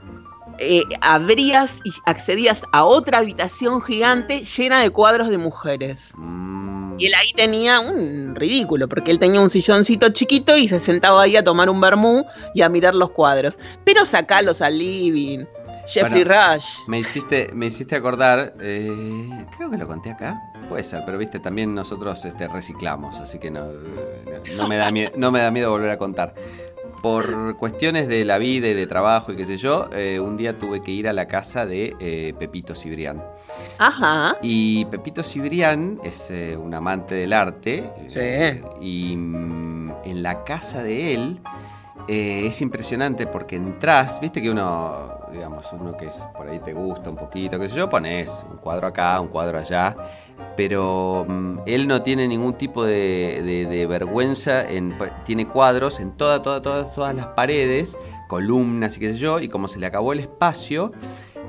[0.57, 6.13] eh, abrías y accedías a otra habitación gigante llena de cuadros de mujeres.
[6.15, 6.71] Mm.
[6.99, 11.23] Y él ahí tenía un ridículo, porque él tenía un silloncito chiquito y se sentaba
[11.23, 13.57] ahí a tomar un vermú y a mirar los cuadros.
[13.85, 15.45] Pero sacalos al living.
[15.91, 16.87] Jeffrey Rush.
[16.87, 21.39] Me hiciste, me hiciste acordar, eh, creo que lo conté acá, puede ser, pero viste,
[21.39, 25.51] también nosotros este, reciclamos, así que no, no, no me da miedo, no me da
[25.51, 26.33] miedo volver a contar.
[27.01, 30.59] Por cuestiones de la vida y de trabajo y qué sé yo, eh, un día
[30.59, 33.23] tuve que ir a la casa de eh, Pepito Cibrián.
[33.79, 34.37] Ajá.
[34.43, 37.89] Y Pepito Cibrián es eh, un amante del arte.
[38.05, 38.19] Sí.
[38.79, 41.39] y mm, en la casa de él
[42.07, 47.09] es impresionante porque entras, viste que uno, digamos, uno que es, por ahí te gusta
[47.09, 49.95] un poquito, qué sé yo, pones un cuadro acá, un cuadro allá.
[50.57, 56.61] Pero mm, él no tiene ningún tipo de, vergüenza, en, tiene cuadros en toda, toda,
[56.61, 60.19] todas, todas las paredes, columnas y qué sé yo, y como se le acabó el
[60.19, 60.91] espacio,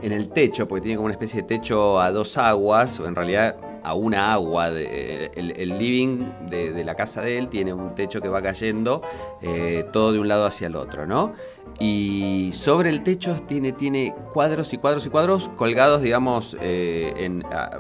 [0.03, 3.14] en el techo, porque tiene como una especie de techo a dos aguas, o en
[3.14, 4.70] realidad a una agua.
[4.70, 9.03] de- el, living de, de la casa de él tiene un techo que va cayendo
[9.41, 11.33] eh, todo de un lado hacia el otro, ¿no?
[11.80, 17.44] Y sobre el techo tiene, tiene cuadros y cuadros y cuadros colgados, digamos, eh, en,
[17.46, 17.78] a-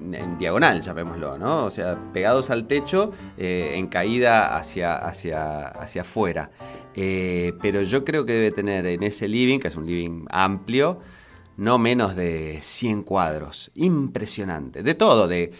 [0.00, 1.64] en- en diagonal, llamémoslo, ¿no?
[1.64, 6.50] O sea, pegados al techo eh, en caída hacia, hacia, hacia afuera.
[6.94, 11.00] Eh, pero yo creo que debe tener en ese living, que es un living amplio,
[11.56, 13.70] no menos de 100 cuadros.
[13.74, 14.82] Impresionante.
[14.82, 15.52] De todo, de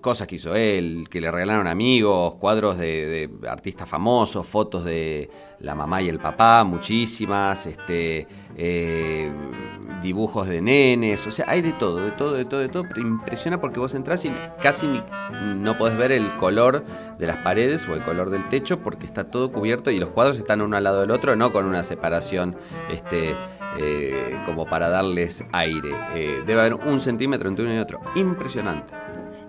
[0.00, 5.30] cosas que hizo él, que le regalaron amigos, cuadros de, artistas famosos, fotos de
[5.60, 8.26] la mamá y el papá, muchísimas, este,
[8.56, 9.32] eh,
[10.02, 13.60] dibujos de nenes, o sea, hay de todo, de todo, de todo, de todo, impresiona
[13.60, 15.02] porque vos entrás y casi ni-
[15.56, 16.84] no podés ver el color
[17.18, 20.38] de las paredes o el color del techo porque está todo cubierto y los cuadros
[20.38, 22.56] están uno al lado del otro, no con una separación
[22.90, 23.36] este,
[23.78, 25.90] eh, como para darles aire.
[26.14, 28.00] Eh, debe haber un centímetro entre uno y otro.
[28.16, 28.94] Impresionante.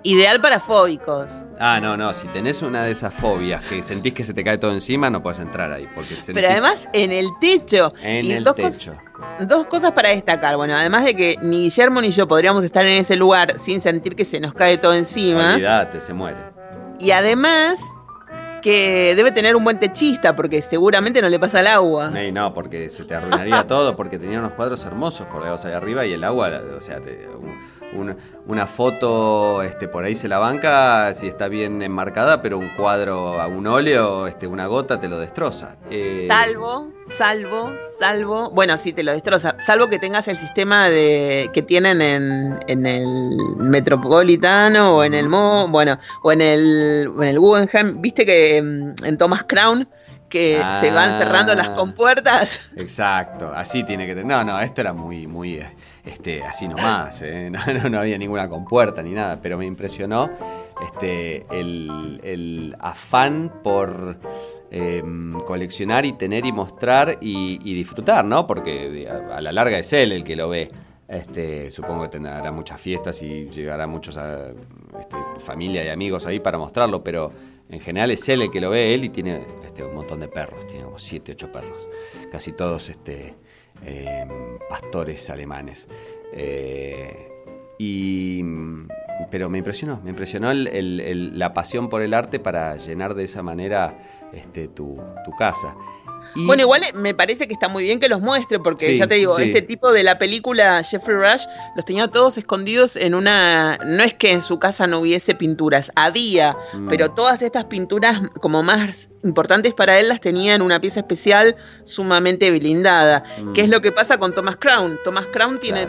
[0.06, 1.44] Ideal para fóbicos.
[1.60, 4.58] Ah, no, no, si tenés una de esas fobias que sentís que se te cae
[4.58, 5.88] todo encima, no puedes entrar ahí.
[5.96, 7.94] Porque sentís- Pero además en el techo.
[8.04, 8.94] En y el dos cos- techo.
[9.48, 10.58] Dos cosas para destacar.
[10.58, 14.16] Bueno, además de que ni Guillermo ni yo podríamos estar en ese lugar sin sentir
[14.16, 15.54] que se nos cae todo encima.
[15.54, 16.38] Olvídate, se muere.
[17.00, 17.80] Y además
[18.62, 22.12] que debe tener un buen techista porque seguramente no le pasa el agua.
[22.16, 26.06] Ey, no, porque se te arruinaría todo, porque tenía unos cuadros hermosos colgados ahí arriba
[26.06, 27.28] y el agua, o sea, te-
[27.96, 28.18] un- un-
[28.48, 33.40] una foto este, por ahí se la banca si está bien enmarcada, pero un cuadro
[33.42, 35.76] a un óleo, este, una gota te lo destroza.
[35.90, 38.50] Eh, Salvo, salvo, salvo.
[38.52, 39.56] Bueno, sí, te lo destroza.
[39.60, 45.30] Salvo que tengas el sistema de que tienen en, en el Metropolitano o en el
[45.30, 48.02] Mo, bueno, o en el, en el Guggenheim.
[48.02, 49.88] Viste que em, en Thomas Crown
[50.30, 51.18] que se van Ah.
[51.20, 52.62] cerrando las compuertas.
[52.76, 54.26] Exacto, así tiene que tener.
[54.26, 55.70] No, no, esto era muy, muy, eh,
[56.06, 57.22] este, así nomás.
[57.22, 60.30] eh, No, no, no había ninguna compuerta ni nada, pero me impresionó
[60.84, 64.18] este, el, el afán por
[64.72, 65.04] eh,
[65.46, 68.48] coleccionar y tener y mostrar y, disfrutar, ¿no?
[68.48, 70.68] Porque a, a la larga es él el que lo ve.
[71.08, 74.50] Este, supongo que tendrá muchas fiestas y llegará muchos a,
[75.00, 77.32] este, familia y amigos ahí para mostrarlo, pero
[77.70, 80.28] en general es él el que lo ve, él y tiene este, un montón de
[80.28, 81.88] perros, tiene como 7, 8 perros,
[82.32, 83.36] casi todos este,
[83.86, 84.26] eh,
[84.70, 85.88] pastores alemanes.
[86.34, 87.30] Eh,
[87.78, 88.44] y,
[89.32, 93.14] pero me impresionó, me impresionó el- el- el- la pasión por el arte para llenar
[93.16, 93.98] de esa manera
[94.34, 95.76] este, tu, tu casa.
[96.36, 98.98] Y- Bueno, igual eh, me parece que está muy bien que los muestre, porque Sí,
[98.98, 99.44] ya te digo, sí.
[99.44, 103.78] este tipo de la película Jeffrey Rush los tenía todos escondidos en una.
[103.86, 106.58] No es que en su casa no hubiese pinturas, había,
[106.90, 111.56] pero todas estas pinturas como más importantes para él las tenía en una pieza especial
[111.84, 113.24] sumamente blindada.
[113.42, 113.54] Mm.
[113.54, 115.00] ¿Qué es lo que pasa con Thomas Crown?
[115.04, 115.88] Thomas Crown tiene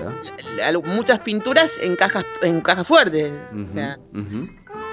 [0.57, 0.83] Claro.
[0.83, 3.33] muchas pinturas en cajas, en cajas fuertes.
[3.55, 3.99] O sea.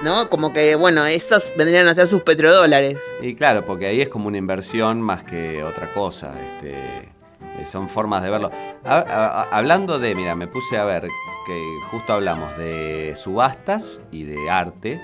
[0.02, 0.28] ¿no?
[0.28, 2.98] Como que, bueno, esos vendrían a ser sus petrodólares.
[3.20, 6.34] Y claro, porque ahí es como una inversión más que otra cosa.
[6.40, 8.50] Este, eh, son formas de verlo.
[8.84, 11.02] A- a- a- hablando de, mira, me puse a ver
[11.46, 15.00] que justo hablamos de subastas y de arte.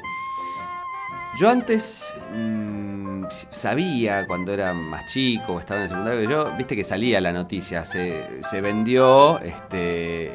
[1.38, 6.56] Yo antes mm, sabía cuando era más chico o estaba en el secundario que yo,
[6.56, 10.32] viste que salía la noticia, se, se vendió este,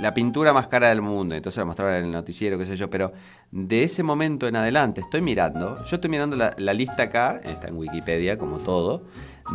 [0.00, 2.90] la pintura más cara del mundo, entonces la mostraban en el noticiero, qué sé yo,
[2.90, 3.12] pero
[3.52, 7.68] de ese momento en adelante estoy mirando, yo estoy mirando la, la lista acá, está
[7.68, 9.04] en Wikipedia como todo,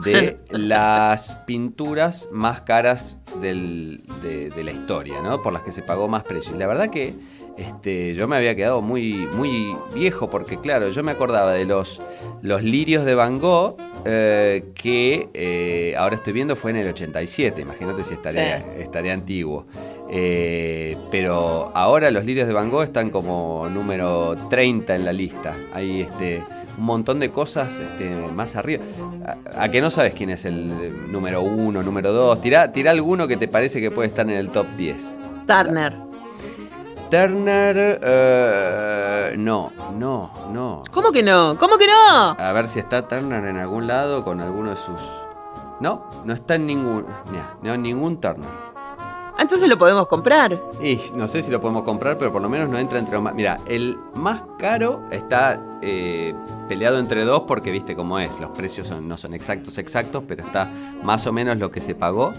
[0.04, 5.42] de las pinturas más caras del- de, de la historia, ¿no?
[5.42, 6.56] Por las que se pagó más precio.
[6.56, 7.16] Y la verdad que
[7.58, 12.02] este, yo me había quedado muy, muy viejo porque, claro, yo me acordaba de los,
[12.42, 17.62] los lirios de Van Gogh eh, que eh, ahora estoy viendo fue en el 87.
[17.62, 18.66] Imagínate si estaría, Sí.
[18.80, 19.66] estaría antiguo.
[20.12, 25.56] Eh, pero ahora los lirios de Van Gogh están como número 30 en la lista.
[25.74, 26.44] Hay este,
[26.78, 28.84] un montón de cosas este, más arriba.
[29.56, 32.42] A, a que no sabes quién es el número 1, número 2?
[32.42, 35.18] Tira, tira alguno que te parece que puede estar en el top 10.
[35.48, 35.94] Turner.
[37.20, 40.84] Turner, eh, no, no, no.
[40.92, 41.56] ¿Cómo que no?
[41.58, 42.36] ¿Cómo que no?
[42.38, 45.00] A ver si está Turner en algún lado con alguno de sus.
[45.80, 47.06] No, no está en ningún.
[47.32, 48.50] Mira, no en ningún Turner.
[49.40, 50.60] Entonces lo podemos comprar.
[50.82, 53.24] Y no sé si lo podemos comprar, pero por lo menos no entra entre los
[53.24, 53.34] más.
[53.34, 56.34] Mira, el más caro está eh,
[56.68, 58.42] peleado entre dos porque viste cómo es.
[58.42, 60.66] Los precios son- no son exactos, exactos, pero está
[61.02, 62.34] más o menos lo que se pagó.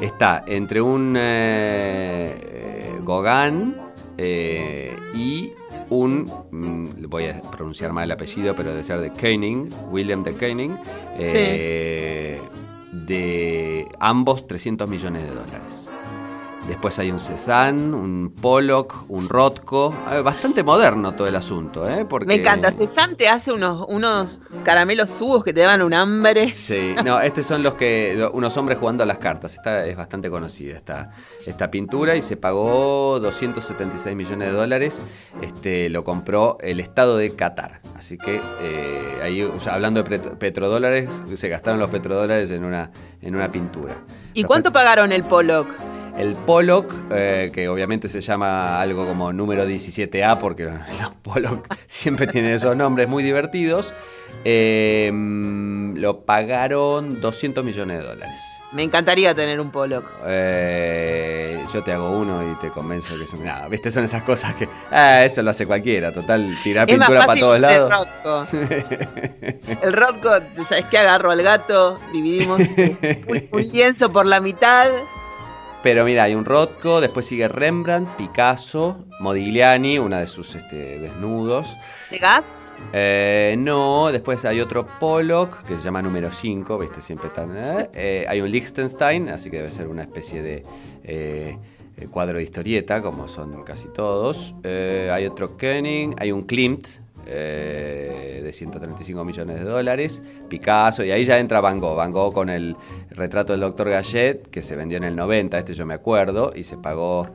[0.00, 3.76] Está entre un eh, eh, Gauguin
[4.18, 5.52] eh, y
[5.90, 6.32] un.
[6.50, 10.70] mm, voy a pronunciar mal el apellido, pero debe ser de Koenig, William de Koenig.
[11.18, 12.40] eh,
[12.92, 15.90] De ambos 300 millones de dólares.
[16.68, 19.92] Después hay un Cézanne, un Pollock, un Rothko.
[20.24, 22.04] Bastante moderno todo el asunto, ¿eh?
[22.04, 22.26] Porque...
[22.26, 22.70] Me encanta.
[22.70, 26.54] Cezanne te hace unos, unos caramelos subos que te dan un hambre.
[26.56, 28.28] Sí, no, estos son los que.
[28.32, 29.54] unos hombres jugando a las cartas.
[29.56, 31.10] Esta es bastante conocida, esta,
[31.46, 35.02] esta pintura, y se pagó 276 millones de dólares.
[35.42, 37.80] Este, lo compró el Estado de Qatar.
[37.96, 42.64] Así que eh, ahí, o sea, hablando de pet- petrodólares, se gastaron los petrodólares en
[42.64, 42.90] una,
[43.20, 43.94] en una pintura.
[44.34, 45.68] ¿Y Después- cuánto pagaron el Pollock?
[46.16, 50.64] El Pollock, eh, que obviamente se llama algo como número 17A, porque
[51.00, 53.94] los Pollock siempre tienen esos nombres muy divertidos,
[54.44, 55.10] eh,
[55.94, 58.40] lo pagaron 200 millones de dólares.
[58.72, 60.10] Me encantaría tener un Pollock.
[60.26, 63.44] Eh, yo te hago uno y te convenzo que es un...
[63.44, 63.90] Nada, ¿viste?
[63.90, 64.66] Son esas cosas que...
[64.90, 68.48] Ah, eso lo hace cualquiera, total, tirar Es más pintura para todos el lados.
[69.82, 69.94] El
[70.56, 72.60] tú sabes que agarro al gato, dividimos
[73.28, 74.90] un, un lienzo por la mitad.
[75.82, 81.76] Pero mira, hay un Rothko, después sigue Rembrandt, Picasso, Modigliani, una de sus este, desnudos.
[82.10, 82.62] ¿De gas?
[82.92, 87.56] Eh, no, después hay otro Pollock que se llama número 5, viste, siempre están.
[87.56, 91.58] eh, eh, hay un Liechtenstein, así que debe ser una especie de
[92.10, 94.54] cuadro de historieta, como son casi todos.
[94.64, 96.86] Hay otro Koenig, hay un Klimt.
[97.26, 101.96] Eh, de 135 millones de dólares, Picasso, y ahí ya entra Van Gogh.
[101.96, 102.76] Van Gogh con el
[103.10, 103.90] retrato del Dr.
[103.90, 107.28] Gallet, que se vendió en el 90, este yo me acuerdo, y se pagó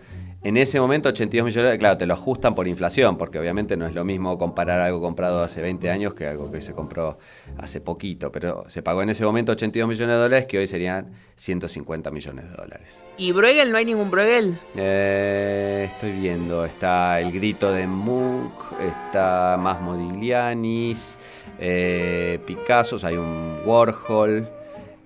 [0.47, 3.85] en ese momento 82 millones, de- claro, te lo ajustan por inflación, porque obviamente no
[3.85, 7.17] es lo mismo comparar algo comprado hace 20 años que algo que se compró
[7.57, 11.11] hace poquito, pero se pagó en ese momento 82 millones de dólares, que hoy serían
[11.35, 13.03] 150 millones de dólares.
[13.17, 13.73] ¿Y Bruegel?
[13.73, 14.57] ¿No hay ningún Bruegel?
[14.77, 21.19] Eh, estoy viendo, está el grito de Munch, está más Modiglianis,
[21.59, 24.47] eh, Picasso, hay un Warhol.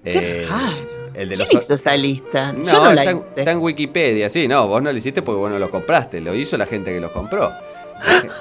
[0.04, 1.01] Qué eh, raro.
[1.14, 2.54] El de ¿Quién los hizo esa lista?
[2.54, 3.30] no, Yo no la está, hice.
[3.38, 6.34] está en Wikipedia, sí, no, vos no lo hiciste porque vos no lo compraste, lo
[6.36, 7.52] hizo la gente que los compró.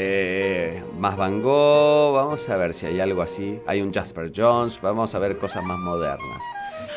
[0.00, 3.58] Eh, más Van Gogh, vamos a ver si hay algo así.
[3.66, 6.42] Hay un Jasper Jones, vamos a ver cosas más modernas.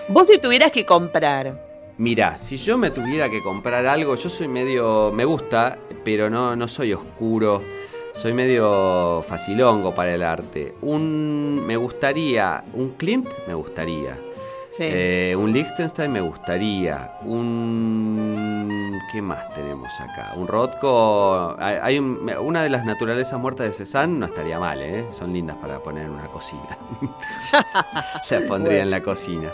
[0.07, 1.57] Vos si tuvieras que comprar,
[1.97, 5.11] Mirá, si yo me tuviera que comprar algo, yo soy medio.
[5.11, 7.61] Me gusta, pero no, no soy oscuro.
[8.13, 10.73] Soy medio facilongo para el arte.
[10.81, 11.63] Un.
[11.65, 12.63] Me gustaría.
[12.73, 14.17] Un Klimt me gustaría.
[14.83, 17.13] Eh, un Liechtenstein me gustaría.
[17.23, 18.99] Un.
[19.11, 20.33] ¿Qué más tenemos acá?
[20.37, 21.55] Un Rothko.
[21.59, 25.05] Hay, hay un- una de las naturalezas muertas de Cézanne no estaría mal, ¿eh?
[25.11, 26.77] Son lindas para poner en una cocina.
[28.29, 29.49] ya pondría en la cocina.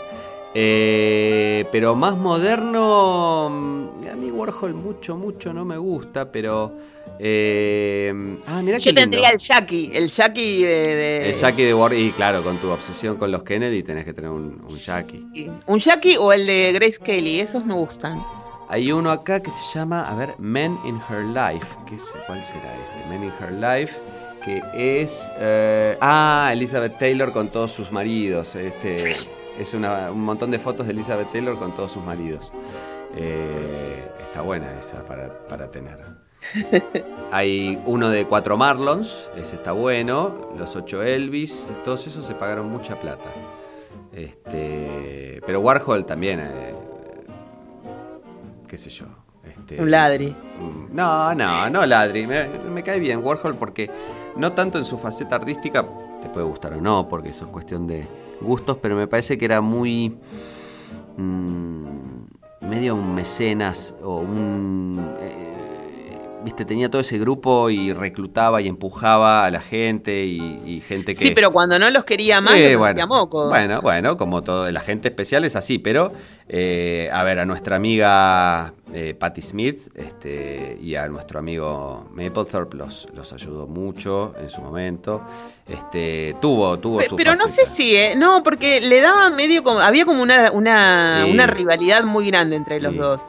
[0.54, 3.48] Eh, pero más moderno.
[3.50, 6.72] mm, A mí Warhol mucho, mucho no me gusta, pero.
[7.20, 10.68] Eh, ah, mirá Yo tendría el Jackie, el Jackie de.
[10.96, 11.98] de- El Jackie de Warhol.
[11.98, 15.22] Y claro, con tu obsesión con los Kennedy tenés que tener un, un Jackie.
[15.32, 15.50] Sí.
[15.66, 18.22] Un Jackie o el de Grace Kelly, esos me gustan.
[18.70, 21.66] Hay uno acá que se llama, a ver, Men in Her Life.
[21.86, 23.08] ¿Qué es- ¿Cuál será este?
[23.08, 23.94] Men in Her Life.
[24.44, 24.62] Que
[25.02, 25.30] es.
[25.38, 28.54] eh, ah, Elizabeth Taylor con todos sus maridos.
[28.54, 29.10] Este,
[29.58, 32.52] es una- un montón de fotos de Elizabeth Taylor con todos sus maridos.
[33.14, 35.98] Eh, está buena esa para, para tener.
[37.32, 40.52] Hay uno de cuatro Marlons, ese está bueno.
[40.56, 43.30] Los ocho Elvis, todos esos se pagaron mucha plata.
[44.12, 46.74] Este, pero Warhol también, eh,
[48.66, 49.06] qué sé yo.
[49.44, 50.36] Este, Un ladri.
[50.92, 52.26] No, no, no ladri.
[52.26, 53.90] Me, me cae bien Warhol porque
[54.36, 55.84] no tanto en su faceta artística,
[56.22, 58.06] te puede gustar o no, porque eso es cuestión de
[58.40, 60.16] gustos, pero me parece que era muy.
[61.16, 62.07] mm,
[62.60, 65.16] medio un mecenas o un.
[65.20, 65.57] eh,
[66.44, 71.14] Viste, tenía todo ese grupo y reclutaba y empujaba a la gente y, y gente
[71.14, 71.20] que.
[71.20, 73.48] Sí, pero cuando no los quería más, Eh, los bueno, moco.
[73.48, 76.12] bueno, bueno, como todo, la gente especial es así, pero
[76.48, 82.76] eh, a ver, a nuestra amiga eh, Patti Smith este, y a nuestro amigo Mapplethorpe
[82.76, 85.22] los, los ayudó mucho en su momento.
[85.66, 89.62] Este, tuvo, tuvo Pe- su Pero no sé si, eh, no, porque le daba medio
[89.64, 91.30] como, había como una, una, Sí.
[91.32, 92.98] una rivalidad muy grande entre los Sí.
[92.98, 93.28] dos.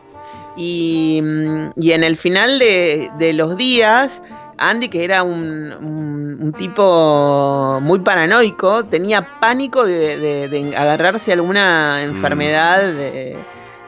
[0.59, 4.21] Y, mm, y en el final de, de los días,
[4.57, 11.31] Andy, que era un, un- un tipo muy paranoico, tenía pánico de, de- de agarrarse
[11.31, 12.09] a alguna Mm.
[12.09, 13.37] enfermedad de,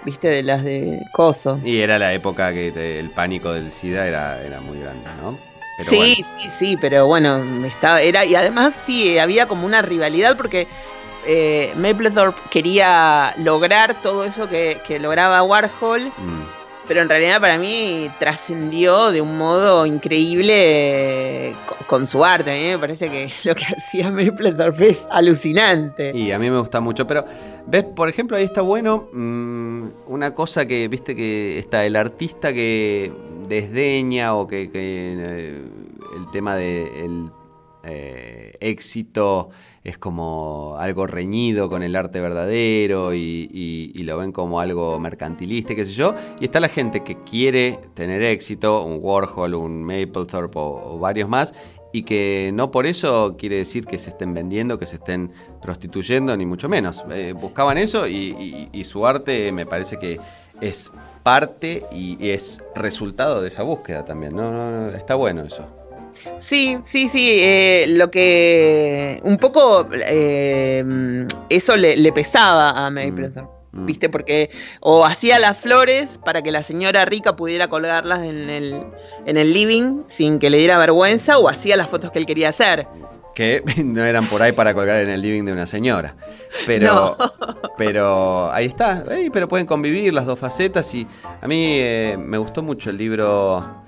[0.05, 1.59] viste, de las de coso.
[1.63, 5.38] Y era la época que te- el pánico del SIDA era, era muy grande, ¿no?
[5.78, 6.15] Pero sí, bueno.
[6.15, 10.67] sí, sí, pero bueno, estaba, era, y además sí, había como una rivalidad porque
[11.26, 16.61] eh, Mapplethorpe quería lograr todo eso que, que lograba Warhol, Mm.
[16.92, 21.56] Pero en realidad para mí trascendió de un modo increíble eh,
[21.88, 22.52] con, su arte.
[22.52, 26.12] A mí me parece que lo que hacía Mapplethorpe es alucinante.
[26.14, 27.24] Y a mí me gusta mucho, pero
[27.66, 32.52] ves, por ejemplo, ahí está bueno mm, una cosa que, viste que está el artista
[32.52, 33.10] que
[33.48, 35.62] desdeña o que, eh,
[36.18, 37.32] el tema del
[38.60, 39.50] éxito
[39.84, 45.86] es como algo reñido con el arte verdadero y, lo ven como algo mercantilista, qué
[45.86, 46.16] sé yo.
[46.40, 51.30] Y está la gente que quiere tener éxito, un Warhol, un Mapplethorpe o, o varios
[51.30, 51.54] más,
[51.94, 56.36] y que no por eso quiere decir que se estén vendiendo, que se estén prostituyendo,
[56.38, 57.04] ni mucho menos.
[57.12, 60.20] Eh, buscaban eso y, y- su arte me parece que
[60.60, 60.92] es
[61.24, 64.36] parte y, y es resultado de esa búsqueda también.
[64.36, 65.66] No, no, no, está bueno eso.
[66.39, 67.39] Sí, sí, sí.
[67.41, 73.61] eh, lo que un poco eh, eso le, le pesaba a Mapplethorpe.
[73.72, 73.86] Mm.
[73.86, 74.09] ¿Viste?
[74.09, 74.49] Porque
[74.82, 78.86] o hacía las flores para que la señora rica pudiera colgarlas en el,
[79.26, 82.49] en el living sin que le diera vergüenza, o hacía las fotos que él quería
[82.49, 82.88] hacer.
[83.34, 86.15] Que no eran por ahí para colgar en el living de una señora.
[86.65, 87.15] Pero,
[87.78, 89.05] pero ahí está.
[89.32, 90.93] Pero pueden convivir las dos facetas.
[90.93, 91.07] Y
[91.41, 93.84] a mí eh, me gustó mucho el libro.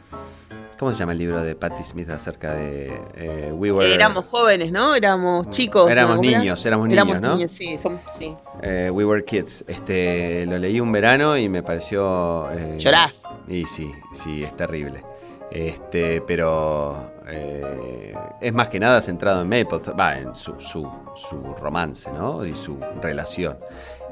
[0.83, 4.69] ¿Cómo se llama el libro de Patti Smith acerca de eh, We Were, Éramos jóvenes,
[4.69, 4.93] ¿no?
[4.95, 5.89] Éramos chicos.
[5.89, 7.47] Éramos niños, éramos niños, ¿no?
[7.47, 8.35] sí, son- sí.
[8.61, 9.63] eh, We Were Kids?
[9.65, 12.51] Este, lo leí un verano y me pareció.
[12.51, 13.23] eh, Llorás.
[13.47, 15.01] Y sí, sí, es terrible.
[15.49, 21.37] Este, pero eh, es más que nada centrado en Mapplethorpe, va, en su, su, su
[21.61, 22.45] romance, ¿no?
[22.45, 23.57] Y su relación.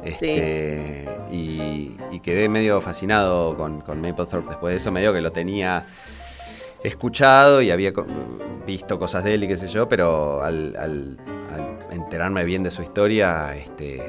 [0.05, 5.33] Este, y, y quedé medio fascinado con, con Mapplethorpe después de eso, medio que lo
[5.33, 5.83] tenía
[6.83, 7.93] escuchado y había
[8.65, 11.17] visto cosas de él y qué sé yo, pero al, al-
[11.53, 14.01] al enterarme bien de su historia, este,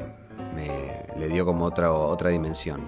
[0.55, 2.81] me, le dio como otra, otra dimensión.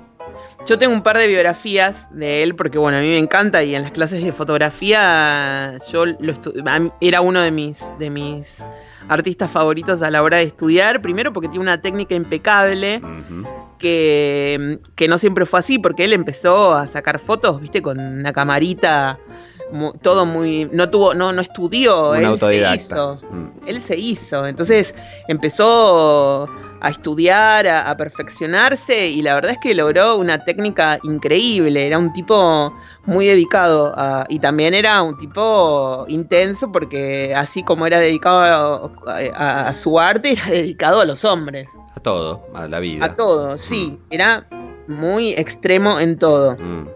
[0.66, 3.74] Yo tengo un par de biografías de él porque, bueno, a mí me encanta y
[3.76, 6.34] en las clases de fotografía yo lo
[7.00, 8.66] era uno de mis, de mis
[9.08, 11.02] artistas favoritos a la hora de estudiar.
[11.02, 13.02] Primero porque tiene una técnica impecable
[13.78, 18.34] que, que no siempre fue así porque él empezó a sacar fotos, viste, con una
[18.34, 19.18] camarita,
[19.72, 20.70] mu- todo muy...
[20.72, 22.76] No tuvo, no, no estudió, Un él se autodidacta.
[22.76, 23.47] hizo Mm.
[23.68, 24.45] él se hizo.
[24.45, 24.93] Entonces
[25.28, 26.47] empezó
[26.82, 31.88] a estudiar, a, a perfeccionarse y la verdad es que logró una técnica increíble.
[31.88, 32.74] Era un tipo
[33.05, 39.18] muy dedicado a- y también era un tipo intenso porque así como era dedicado a,
[39.36, 43.05] a- a su arte, era dedicado a los hombres, A todo, a la vida.
[43.05, 44.47] a todo, sí, era
[44.88, 46.55] muy extremo en todo.
[46.57, 46.88] Mm.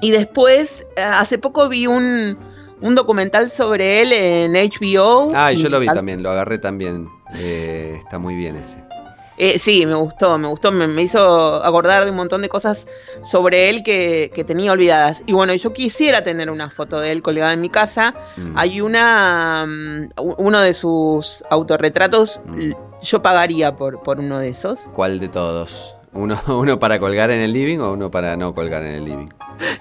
[0.00, 2.38] Y después, eh, hace poco vi un,
[2.80, 5.28] un documental sobre él en HBO.
[5.34, 7.08] Ah, y yo lo vi también, lo agarré también.
[7.36, 8.82] Eh, está muy bien ese.
[9.40, 12.88] Eh, sí, me gustó, me gustó, me, me hizo acordar de un montón de cosas
[13.22, 15.22] sobre él que, que tenía olvidadas.
[15.26, 18.14] Y bueno, yo quisiera tener una foto de él colgada en mi casa.
[18.36, 18.58] Mm.
[18.58, 22.72] Hay una, mm, uno de sus autorretratos, Mm.
[23.00, 24.90] yo pagaría por, por uno de esos.
[24.92, 25.94] ¿Cuál de todos?
[26.12, 29.28] ¿Uno, ¿Uno para colgar en el living o uno para no colgar en el living?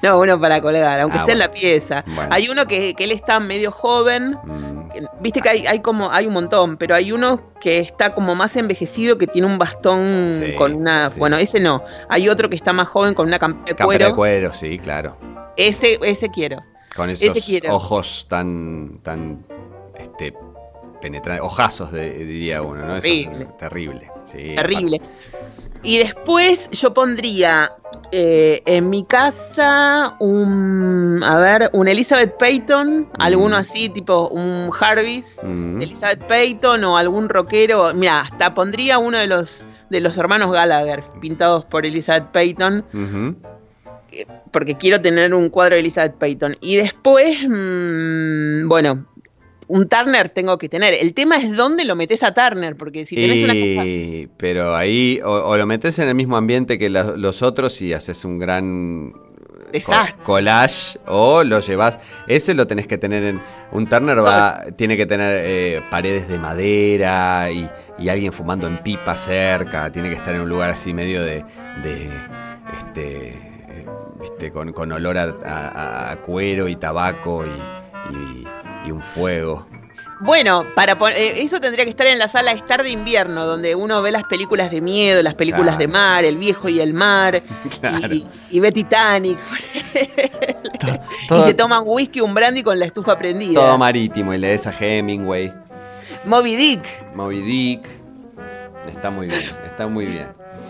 [0.02, 1.52] No, uno para colgar, aunque Ah, sea en bueno.
[1.54, 2.04] la pieza.
[2.08, 2.30] Bueno.
[2.34, 4.90] Hay uno que, que él está medio joven, Mm.
[4.90, 8.36] que- Viste que hay, hay como hay un montón, pero hay uno que está como
[8.36, 11.20] más envejecido que tiene un bastón Sí, con una, sí.
[11.20, 11.84] bueno, ese no.
[12.10, 14.08] Hay otro que está más joven con una campera de Campera cuero.
[14.08, 15.18] de cuero, sí, claro.
[15.56, 16.58] Ese ese quiero.
[16.96, 17.76] Con Ese esos quiero.
[17.76, 19.46] ojos tan, tan,
[19.98, 20.34] este,
[21.02, 23.00] penetrantes, ojazos de- diría uno, ¿no?
[23.00, 23.48] Terrible.
[23.60, 24.12] terrible.
[24.26, 25.02] Sí, Terrible.
[25.84, 27.72] Y después yo pondría
[28.12, 35.42] eh, en mi casa un, a ver, un Elizabeth Payton, alguno así, tipo un Jarvis,
[35.44, 35.82] Mm.
[35.82, 37.94] Elizabeth Payton o algún rockero.
[37.94, 42.84] Mira, hasta pondría uno de los de los hermanos Gallagher, pintados por Elizabeth Payton,
[44.52, 46.58] porque quiero tener un cuadro de Elizabeth Payton.
[46.60, 49.06] Y después, mm, bueno,
[49.68, 50.94] un Turner tengo que tener.
[50.94, 53.86] El tema es dónde lo metes a Turner, porque si tenés una casa...
[53.86, 57.82] Y- Pero ahí o, o lo metes en el mismo ambiente que la- los otros
[57.82, 59.14] y haces un gran
[59.72, 60.24] Desastre.
[60.24, 62.00] collage o lo llevas.
[62.28, 63.42] Ese lo tenés que tener en.
[63.74, 68.82] Un Turner va, tiene que tener eh, paredes de madera y, y alguien fumando en
[68.82, 69.92] pipa cerca.
[69.92, 71.44] Tiene que estar en un lugar así medio de.
[71.84, 72.10] de
[72.80, 73.28] este.
[73.30, 73.86] eh,
[74.22, 78.48] viste, con, con olor a, a- a cuero y tabaco y, y-
[78.88, 79.68] y un fuego.
[80.20, 84.02] Bueno, para eh, eso tendría que estar en la sala estar de invierno, donde uno
[84.02, 85.80] ve las películas de miedo, las películas Claro.
[85.80, 87.44] de mar, El viejo y el mar,
[87.80, 88.12] Claro.
[88.14, 89.38] y, y ve Titanic.
[91.28, 93.54] todo- y se toman whisky, un brandy con la estufa prendida.
[93.62, 95.54] Todo marítimo y lees a Hemingway.
[96.26, 97.14] Moby Dick.
[97.14, 97.82] Moby Dick.
[98.88, 100.28] Está muy bien, está muy bien.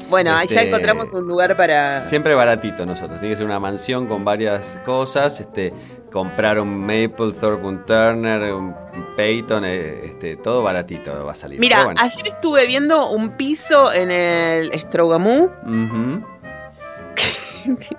[0.09, 2.01] Bueno, ahí ya Este, encontramos un lugar para.
[2.01, 3.20] Siempre baratito nosotros.
[3.20, 5.39] Tiene que ser una mansión con varias cosas.
[5.39, 5.74] Este,
[6.12, 8.74] comprar un Mapplethorpe, un Turner, un
[9.16, 11.60] Peyton, eh, este, todo baratito va a salir.
[11.60, 11.99] Mira, bueno.
[12.01, 15.49] ayer estuve viendo un piso en el Strogamú.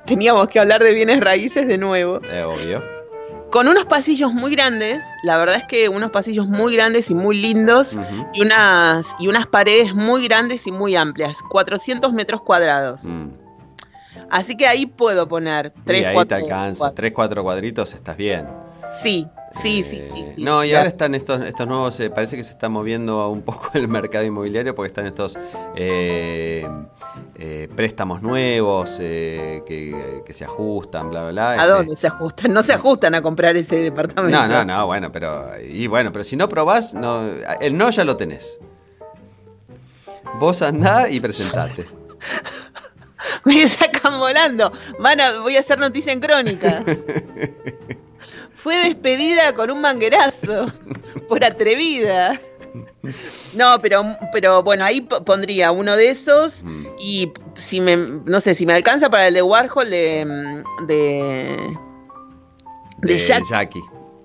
[0.06, 2.20] Teníamos que hablar de bienes raíces de nuevo.
[2.22, 2.82] es obvio.
[3.50, 5.02] Con unos pasillos muy grandes.
[5.22, 7.98] La verdad es que unos pasillos muy grandes y muy lindos.
[8.34, 13.04] Y unas, y unas paredes muy grandes y muy amplias, 400 metros cuadrados.
[13.04, 13.47] mm.
[14.30, 16.92] Así que ahí puedo poner y 3, ahí 4, te alcanza.
[16.94, 18.46] 3, 4 cuadritos, estás bien.
[19.02, 19.28] Sí,
[19.60, 20.44] sí, sí, Eh, sí, sí.
[20.44, 20.78] No, y Ya.
[20.78, 24.24] ahora están estos, estos nuevos, eh, parece que se está moviendo un poco el mercado
[24.24, 25.38] inmobiliario porque están estos
[25.76, 26.66] eh,
[27.36, 31.50] eh, préstamos nuevos que, que se ajustan, bla, bla, bla.
[31.50, 32.52] ¿A Este, dónde se ajustan?
[32.52, 34.36] No se ajustan a comprar ese departamento.
[34.38, 35.48] No, no, no, bueno, pero.
[35.62, 37.24] Y bueno, pero si no probás, no,
[37.60, 38.58] el no ya lo tenés.
[40.38, 41.84] Vos andá y presentate.
[43.44, 44.72] Me sacan volando.
[44.98, 46.84] Van a, voy a hacer noticia en crónica.
[48.54, 50.72] Fue despedida con un manguerazo
[51.28, 52.38] por atrevida.
[53.54, 56.86] No, pero, pero bueno, ahí pondría uno de esos Mm.
[56.98, 61.76] y si me, no sé, si me alcanza para el de Warhol de, mm, de,
[62.98, 63.80] de Jack Jackie.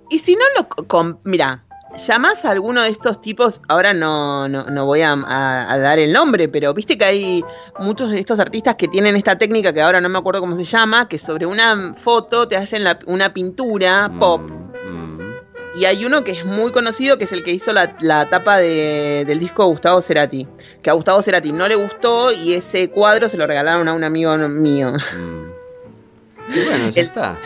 [0.09, 0.87] Y si no lo...
[0.87, 1.63] con- mira,
[1.97, 5.99] llamás a alguno de estos tipos, ahora no, no, no voy a, a- a dar
[5.99, 7.43] el nombre, pero viste que hay
[7.79, 10.63] muchos de estos artistas que tienen esta técnica que ahora no me acuerdo cómo se
[10.63, 14.41] llama, que sobre una foto te hacen la- una pintura pop.
[14.49, 15.33] Mm, mm.
[15.75, 18.57] Y hay uno que es muy conocido, que es el que hizo la, la tapa
[18.57, 20.47] de- del disco de Gustavo Cerati.
[20.83, 24.03] Que a Gustavo Cerati no le gustó y ese cuadro se lo regalaron a un
[24.03, 24.91] amigo mío.
[24.91, 26.53] Mm.
[26.55, 27.37] Y bueno, ya El- está.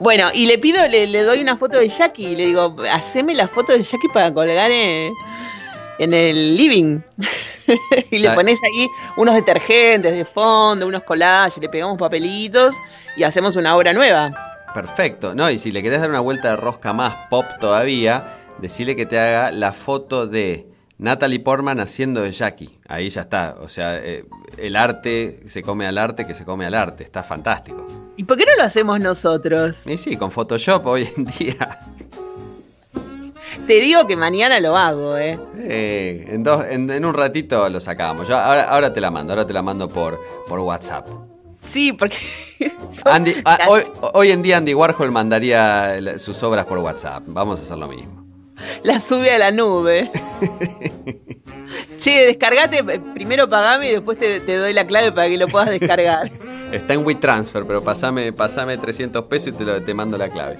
[0.00, 3.34] Bueno, y le pido, le, le doy una foto de Jackie y le digo, haceme
[3.34, 5.12] la foto de Jackie para colgar en,
[5.98, 7.00] en el living.
[8.10, 12.74] y le pones ahí unos detergentes de fondo, unos collages, le pegamos papelitos
[13.16, 14.32] y hacemos una obra nueva.
[14.74, 15.34] Perfecto.
[15.34, 19.06] No, y si le querés dar una vuelta de rosca más pop todavía, decirle que
[19.06, 20.71] te haga la foto de
[21.02, 22.78] Natalie Portman haciendo de Jackie.
[22.88, 23.56] Ahí ya está.
[23.60, 24.24] O sea, eh,
[24.56, 27.02] el arte se come al arte que se come al arte.
[27.02, 27.86] Está fantástico.
[28.16, 29.84] ¿Y por qué no lo hacemos nosotros?
[29.86, 31.80] Y sí, con Photoshop hoy en día.
[33.66, 35.38] Te digo que mañana lo hago, ¿eh?
[35.58, 38.28] eh, en, dos, en, en un ratito lo sacamos.
[38.28, 40.18] Yo ahora, ahora te la mando, ahora te la mando por,
[40.48, 41.08] por WhatsApp.
[41.62, 42.16] Sí, porque.
[43.04, 43.82] Andy- ah, hoy,
[44.14, 47.24] hoy en día Andy Warhol mandaría sus obras por WhatsApp.
[47.26, 48.21] Vamos a hacer lo mismo.
[48.82, 50.10] La sube a la nube.
[51.98, 55.48] che, descargate, eh, primero pagame y después te, te doy la clave para que lo
[55.48, 56.30] puedas descargar.
[56.72, 60.58] Está en WeTransfer, pero pasame, pasame 300 pesos y te, lo- te mando la clave.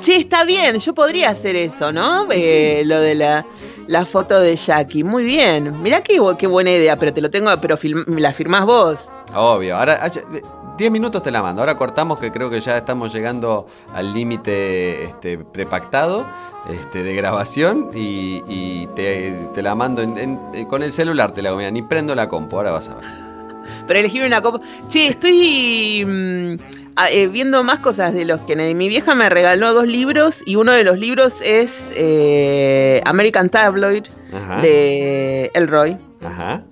[0.00, 2.26] che, está bien, yo podría hacer eso, ¿no?
[2.32, 3.46] Eh, Lo de la,
[3.86, 5.04] la foto de Jackie.
[5.04, 5.80] Muy bien.
[5.80, 9.08] Mirá qué, qué buena idea, pero te lo tengo, pero film- la firmás vos.
[9.32, 9.76] Obvio.
[9.76, 10.10] Ahora, ah,
[10.76, 11.62] 10 minutos te la mando.
[11.62, 16.26] Ahora cortamos que creo que ya estamos llegando al límite este, prepactado
[16.70, 21.32] este, de grabación y, y te, te la mando en- en- eh, con el celular.
[21.32, 21.54] Te la.
[21.54, 22.56] Mira, ni prendo la compu.
[22.56, 23.04] Ahora vas a ver.
[23.86, 24.60] Pero elegir una copa.
[24.88, 26.56] Che, estoy mm,
[26.96, 28.74] a- eh, viendo más cosas de los Kennedy.
[28.74, 34.04] Mi vieja me regaló dos libros y uno de los libros es eh, American Tabloid
[34.32, 34.60] Ajá.
[34.60, 36.64] de Elroy, Ajá.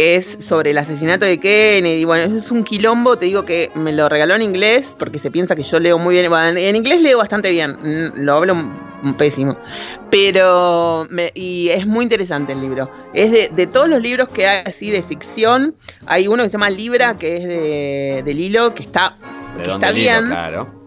[0.00, 2.06] Que es sobre el asesinato de Kennedy.
[2.06, 5.54] Bueno, es un quilombo, te digo que me lo regaló en inglés porque se piensa
[5.54, 6.30] que yo leo muy bien.
[6.30, 8.54] Bueno, en inglés leo bastante bien, mm, lo hablo
[9.18, 9.58] pésimo.
[10.10, 12.90] Pero, me- y es muy interesante el libro.
[13.12, 15.74] Es de, de todos los libros que hay así de ficción,
[16.06, 19.16] hay uno que se llama Libra, que es de, de Lilo, que está,
[19.58, 20.79] ¿De que está bien, Claro.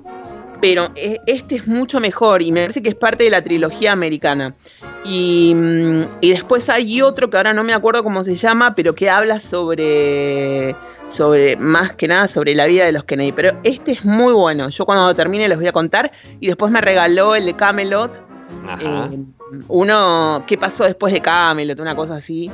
[0.63, 3.91] Pero e- este es mucho mejor y me parece que es parte de la trilogía
[3.91, 4.55] americana.
[5.03, 8.95] Y, mm, y después hay otro que ahora no me acuerdo cómo se llama, pero
[8.95, 10.73] que habla sobre,
[11.07, 13.33] sobre, más que nada, sobre la vida de los Kennedy.
[13.33, 14.69] Pero este es muy bueno.
[14.69, 16.11] Yo cuando termine les voy a contar.
[16.39, 18.21] Y después me regaló el de Camelot.
[18.65, 19.09] Ajá.
[19.11, 19.19] Eh,
[19.67, 21.77] uno, ¿qué pasó después de Camelot?
[21.81, 22.49] Una cosa así.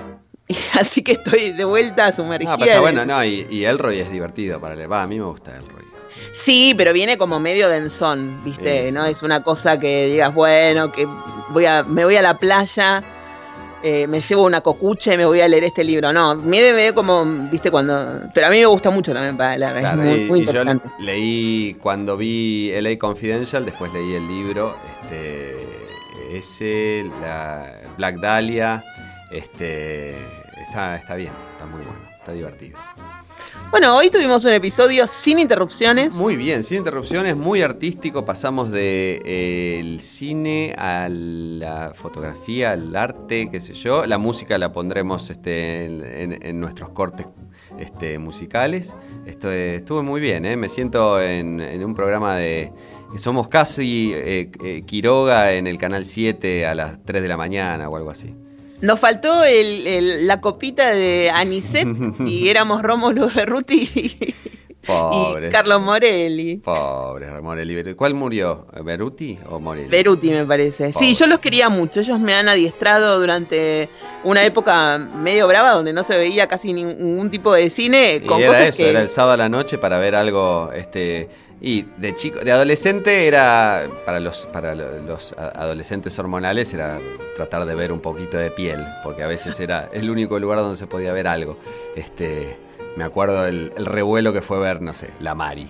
[0.73, 2.53] Así que estoy de vuelta sumergida.
[2.53, 4.91] No, pero está en- bueno, no, y, y Elroy es divertido para leer.
[4.91, 5.83] Va, a mí me gusta Elroy.
[6.33, 8.91] Sí, pero viene como medio denzón, ¿viste?
[8.91, 11.07] No es una cosa que digas, bueno, que
[11.49, 13.03] voy a, me voy a la playa,
[13.81, 16.11] eh, me llevo una cocucha y me voy a leer este libro.
[16.11, 17.71] No, me ve, como, ¿viste?
[17.71, 18.29] Cuando.
[18.33, 20.45] Pero a mí me gusta mucho también para leer, Claro, es muy, y, muy y
[20.45, 20.89] yo interesante.
[20.99, 25.55] leí cuando vi LA Confidential, después leí el libro, este,
[26.31, 28.83] ese, la Black Dahlia,
[29.31, 30.17] este,
[30.67, 32.77] está, está bien, está muy bueno, está divertido.
[33.71, 36.15] Bueno, hoy tuvimos un episodio sin interrupciones.
[36.15, 43.47] Muy bien, sin interrupciones, muy artístico, pasamos de eh, cine a la fotografía, al arte,
[43.51, 47.27] qué sé yo, la música la pondremos este, en, nuestros cortes
[47.77, 48.95] este, musicales.
[49.27, 50.57] Esto eh, estuvo muy bien, ¿eh?
[50.57, 52.73] me siento en, en un programa de...
[53.17, 57.89] Somos casi eh, eh, Quiroga en el Canal 7 a las 3 de la mañana
[57.89, 58.35] o algo así.
[58.81, 61.87] Nos faltó el- el- la copita de Anicet
[62.25, 64.33] y éramos Rómulo Berruti y,
[64.87, 65.49] Pobres.
[65.49, 66.57] y Carlos Morelli.
[66.57, 67.93] Pobres, Morelli.
[67.93, 68.65] ¿Cuál murió?
[68.83, 69.89] ¿Beruti o Morelli?
[69.89, 70.89] Beruti me parece.
[70.91, 71.05] Pobre.
[71.07, 71.99] Sí, yo los quería mucho.
[71.99, 73.89] Ellos me han adiestrado durante
[74.23, 78.39] una época medio brava donde no se veía casi ningún tipo de cine Y con
[78.39, 81.29] era cosas eso, que era el sábado a la noche para ver algo, este,
[81.61, 86.99] y de chico, de adolescente era, para los, para lo- los adolescentes hormonales era
[87.35, 90.77] tratar de ver un poquito de piel, porque a veces era el único lugar donde
[90.77, 91.57] se podía ver algo.
[91.95, 92.57] Este,
[92.95, 95.67] me acuerdo el, el revuelo que fue ver, no sé, la Mari.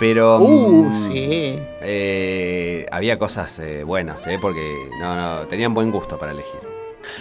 [0.00, 1.58] Pero Uh, mm, sí.
[1.82, 6.60] eh, había cosas eh, buenas, eh, porque no, no, tenían buen gusto para elegir.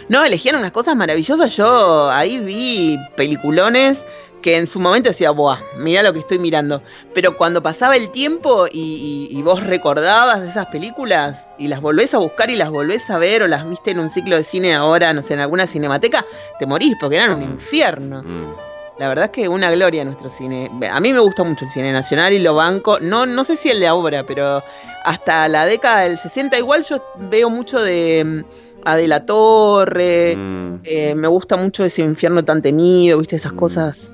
[0.10, 1.56] No, elegían unas cosas maravillosas.
[1.56, 4.06] Yo ahí vi peliculones
[4.42, 6.82] que en su momento decía, buah, mira lo que estoy mirando.
[7.14, 12.14] Pero cuando pasaba el tiempo y, y- y vos recordabas esas películas y las volvés
[12.14, 14.76] a buscar y las volvés a ver o las viste en un ciclo de cine
[14.76, 16.26] ahora, no sé, en alguna cinemateca,
[16.60, 17.52] te morís porque eran un Mm.
[17.54, 18.22] infierno.
[18.24, 18.54] Mm.
[19.00, 20.72] La verdad es que una gloria nuestro cine.
[20.92, 23.00] A mí me gusta mucho el cine nacional y lo banco.
[23.00, 24.64] No, no sé si el de ahora, pero
[25.04, 28.44] hasta la década del 60 igual yo veo mucho de mm,
[28.86, 30.36] Adela Torre.
[30.36, 30.80] Mm.
[30.84, 33.58] eh, me gusta mucho ese infierno tan temido, viste, esas Mm.
[33.58, 34.14] cosas.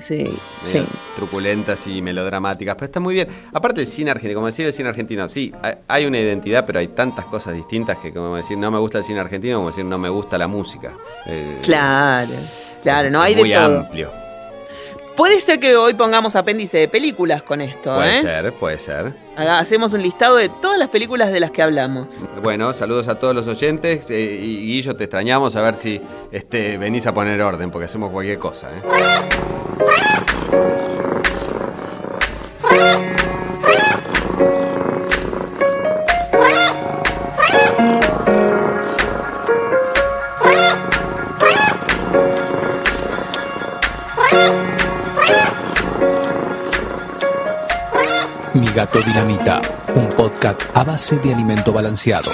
[0.00, 0.38] Sí,
[1.16, 3.28] truculentas y melodramáticas, pero está muy bien.
[3.52, 5.52] Aparte el cine argentino, como decir el cine argentino, sí,
[5.88, 9.04] hay- una identidad, pero hay tantas cosas distintas que como decir no me gusta el
[9.04, 10.94] cine argentino, como decir no me gusta la música.
[11.26, 12.32] Eh, Claro,
[12.82, 13.80] claro, no hay muy de todo.
[13.80, 14.10] amplio.
[15.14, 18.22] Puede ser que hoy pongamos apéndice de películas con esto, Puede ¿eh?
[18.22, 19.14] ser, puede ser.
[19.36, 22.26] Hacemos un listado de todas las películas de las que hablamos.
[22.42, 26.00] Bueno, saludos a todos los oyentes eh, y Guillo, te extrañamos a ver si
[26.30, 28.70] este, venís a poner orden, porque hacemos cualquier cosa.
[28.74, 28.80] ¿eh?
[48.54, 49.62] Mi gato dinamita,
[49.94, 52.30] un podcast a base de alimento balanceado.